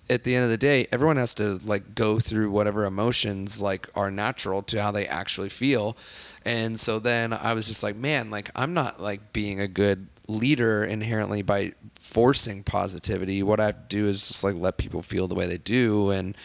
[0.10, 3.88] at the end of the day everyone has to like go through whatever emotions like
[3.96, 5.96] are natural to how they actually feel.
[6.46, 10.08] And so then i was just like man like i'm not like being a good
[10.28, 13.44] leader inherently by forcing positivity.
[13.44, 16.10] What i have to do is just like let people feel the way they do
[16.10, 16.36] and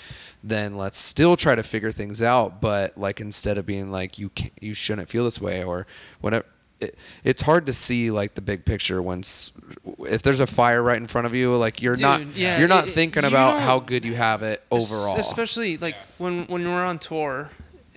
[0.45, 4.31] then let's still try to figure things out but like instead of being like you
[4.61, 5.85] you shouldn't feel this way or
[6.21, 6.47] whatever
[6.81, 9.53] it, it's hard to see like the big picture once
[10.01, 12.87] if there's a fire right in front of you like you're not yeah, you're not
[12.89, 15.17] it- thinking you about don't- how good you have it overall.
[15.19, 17.51] especially like when when we're on tour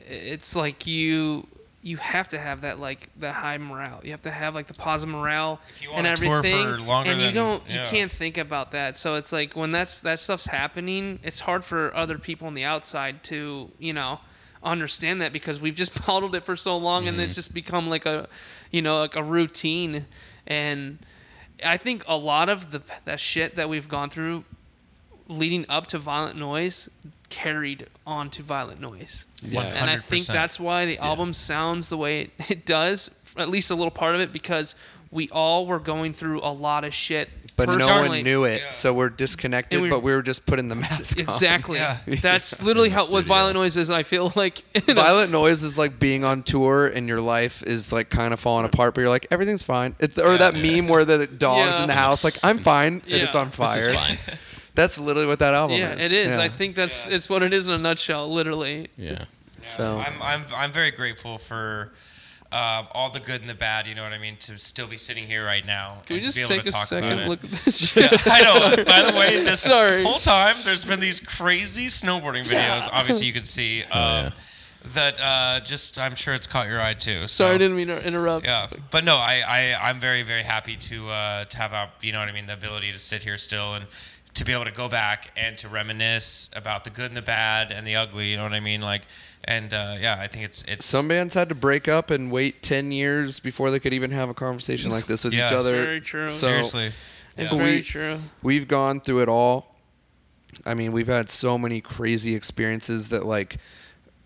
[0.07, 1.47] it's like you
[1.83, 4.01] you have to have that like the high morale.
[4.03, 6.79] You have to have like the positive morale If you and wanna tour everything for
[6.81, 7.85] longer and you than- don't yeah.
[7.85, 8.99] you can't think about that.
[8.99, 12.63] So it's like when that's that stuff's happening it's hard for other people on the
[12.65, 14.19] outside to you know
[14.63, 17.23] understand that because we've just bottled it for so long and Mm-hmm.
[17.25, 18.27] it's just become like a
[18.71, 20.05] you know like a routine
[20.47, 20.99] and
[21.65, 24.43] i think a lot of the that shit that we've gone through
[25.27, 26.89] leading up to violent noise
[27.29, 29.61] carried on to violent noise Yeah.
[29.61, 33.71] and i think that's why the album sounds the way it, it does at least
[33.71, 34.75] a little part of it because
[35.09, 38.69] we all were going through a lot of shit but no one knew it Yeah.
[38.71, 41.23] so we're disconnected And we- but we were just putting the mask on.
[41.23, 41.97] exactly Yeah.
[42.21, 46.23] that's literally how what violent noise is i feel like Violent noise is like being
[46.23, 49.63] on tour and your life is like kind of falling apart, but you're like everything's
[49.63, 49.95] fine.
[49.99, 51.81] It's or that meme where the dogs Yeah.
[51.83, 53.41] in the house like I'm fine and it's Yeah.
[53.41, 53.77] on This fire.
[53.89, 54.37] is fine.
[54.73, 55.79] That's literally what that album is.
[55.79, 56.05] yeah is.
[56.05, 56.41] it is Yeah.
[56.43, 59.25] i think that's it's what it is in a nutshell literally Yeah.
[59.61, 59.99] so.
[60.05, 61.91] I'm, I'm, I'm very grateful for
[62.51, 63.87] uh, all the good and the bad.
[63.87, 64.37] You know what I mean?
[64.37, 66.65] To still be sitting here right now can we and just to be able take
[66.65, 67.27] to a talk about second it.
[67.29, 68.41] look at this shit I
[68.75, 68.83] know.
[68.83, 70.03] By the way, this Sorry.
[70.03, 72.87] whole time there's been these crazy snowboarding videos.
[72.91, 74.31] Obviously, you can see um, yeah.
[74.93, 75.19] that.
[75.21, 77.27] Uh, just I'm sure it's caught your eye too.
[77.27, 80.75] sorry i didn't mean to interrupt Yeah, but no, I, I I'm very very happy
[80.77, 83.37] to uh, to have uh, you know what I mean the ability to sit here
[83.37, 83.85] still and
[84.33, 87.71] to be able to go back and to reminisce about the good and the bad
[87.71, 88.31] and the ugly.
[88.31, 88.81] You know what I mean?
[88.81, 89.03] Like,
[89.43, 92.61] and uh, yeah, I think it's it's Some bands had to break up and wait
[92.61, 95.47] 10 years before they could even have a conversation like this with Yeah.
[95.47, 95.83] each other.
[95.83, 96.29] Very true.
[96.29, 96.91] So seriously.
[97.37, 97.57] It's Yeah.
[97.57, 98.19] very We- true.
[98.41, 99.75] we've gone through it all.
[100.65, 103.57] I mean, we've had so many crazy experiences that, like,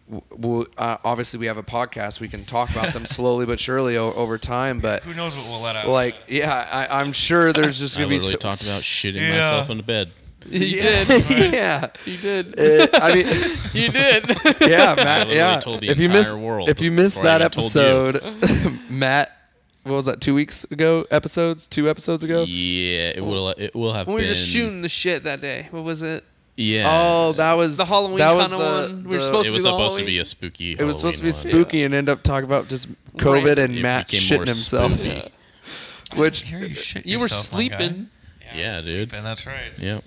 [0.09, 2.19] w- w- uh, obviously we have a podcast.
[2.19, 4.79] We can talk about them slowly but surely o- over time.
[4.79, 5.87] But, Who knows what we'll let out?
[5.87, 9.21] like, yeah, I, I'm sure there's just going to be literally so- talked about shitting
[9.21, 9.29] Yeah.
[9.31, 10.11] myself into bed.
[10.47, 11.03] You yeah.
[11.05, 11.53] did.
[11.53, 11.87] yeah.
[12.05, 12.59] You did.
[12.59, 13.25] Uh, I mean,
[13.73, 14.27] You did.
[14.61, 15.27] yeah, Matt.
[15.27, 15.59] literally Yeah.
[15.59, 18.21] told the if you missed, world if you missed that episode,
[18.87, 19.35] Matt,
[19.81, 20.21] what was that?
[20.21, 21.03] Two weeks ago?
[21.09, 21.65] Episodes?
[21.65, 22.43] Two episodes ago?
[22.47, 23.49] Yeah, it will.
[23.49, 24.27] It will have we were been.
[24.35, 25.67] just shooting the shit that day.
[25.71, 26.23] What was it?
[26.57, 26.85] Yeah.
[26.87, 29.03] Oh, that was The Halloween That was kinda the, one?
[29.03, 30.71] We were the- supposed it to was be the supposed to be a spooky.
[30.73, 31.33] It was supposed to be one.
[31.33, 32.87] spooky and end up talking about just
[33.17, 33.59] COVID Right.
[33.59, 34.91] and It Matt shitting himself.
[34.93, 35.29] spoofy.
[36.15, 37.77] Which Here you shit You were yourself, my guy.
[37.77, 38.07] sleeping.
[38.53, 39.09] I Yeah, dude.
[39.09, 39.71] sleeping, That's right.
[39.77, 40.01] Yep.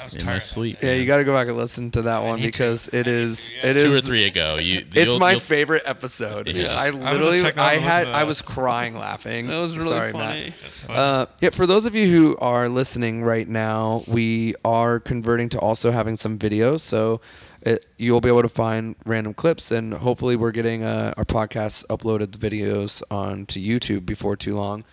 [0.00, 0.34] I was In tired.
[0.34, 0.78] my sleep.
[0.82, 2.58] yeah, you got to go back and listen to that one need to.
[2.58, 3.66] because it I need is to, yeah.
[3.70, 4.84] it Two or three ago, you.
[4.94, 6.48] it's you'll- my you'll- favorite episode.
[6.48, 6.68] Yeah.
[6.70, 9.46] I literally check out I and had listen to I was crying laughing.
[9.48, 10.44] That was really Sorry, funny.
[10.44, 10.54] Matt.
[10.62, 10.96] That's fine.
[10.96, 15.58] Uh, yeah, for those of you who are listening right now, we are converting to
[15.58, 16.80] also having some videos.
[16.80, 17.20] So
[17.62, 21.84] it, you'll be able to find random clips, and hopefully, we're getting uh, our podcasts
[21.88, 24.84] uploaded, the videos onto YouTube before too long.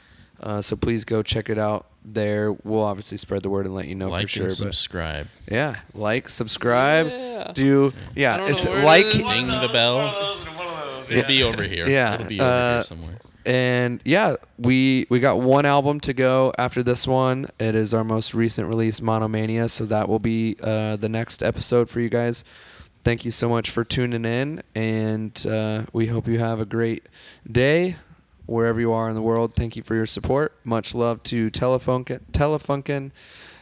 [0.41, 2.53] Uh, so please go check it out there.
[2.53, 4.43] We'll obviously spread the word and let you know like for sure.
[4.45, 5.27] and subscribe.
[5.51, 7.51] yeah, like, subscribe, Yeah.
[7.53, 8.35] do yeah.
[8.35, 9.13] I don't It's know where it like is.
[9.15, 10.41] Ding the bell.
[11.09, 11.87] It'll be over here.
[11.87, 13.17] Yeah, It'll be over uh, here somewhere.
[13.45, 17.47] and yeah, we we got one album to go after this one.
[17.59, 19.69] It is our most recent release, Monomania.
[19.69, 22.43] So that will be uh, the next episode for you guys.
[23.03, 27.07] Thank you so much for tuning in, and uh, we hope you have a great
[27.51, 27.97] day
[28.45, 29.55] wherever you are in the world.
[29.55, 30.53] Thank you for your support.
[30.63, 33.11] Much love to Telefunken, Telefunken,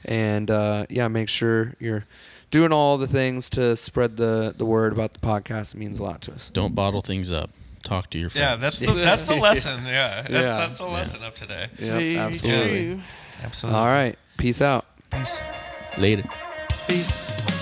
[0.05, 2.05] and uh, yeah, make sure you're
[2.51, 5.73] doing all the things to spread the the word about the podcast.
[5.73, 6.49] It means a lot to us.
[6.49, 7.49] Don't bottle things up.
[7.83, 8.41] Talk to your friends.
[8.43, 9.83] Yeah, that's the that's the lesson.
[9.85, 10.41] Yeah, that's, Yeah.
[10.57, 11.67] that's the lesson of today.
[11.79, 12.83] Yep, Hey, absolutely.
[12.85, 13.01] you.
[13.43, 13.79] Absolutely.
[13.79, 14.85] All right, peace out.
[15.09, 15.41] Peace.
[15.97, 16.23] later.
[16.87, 17.52] Peace.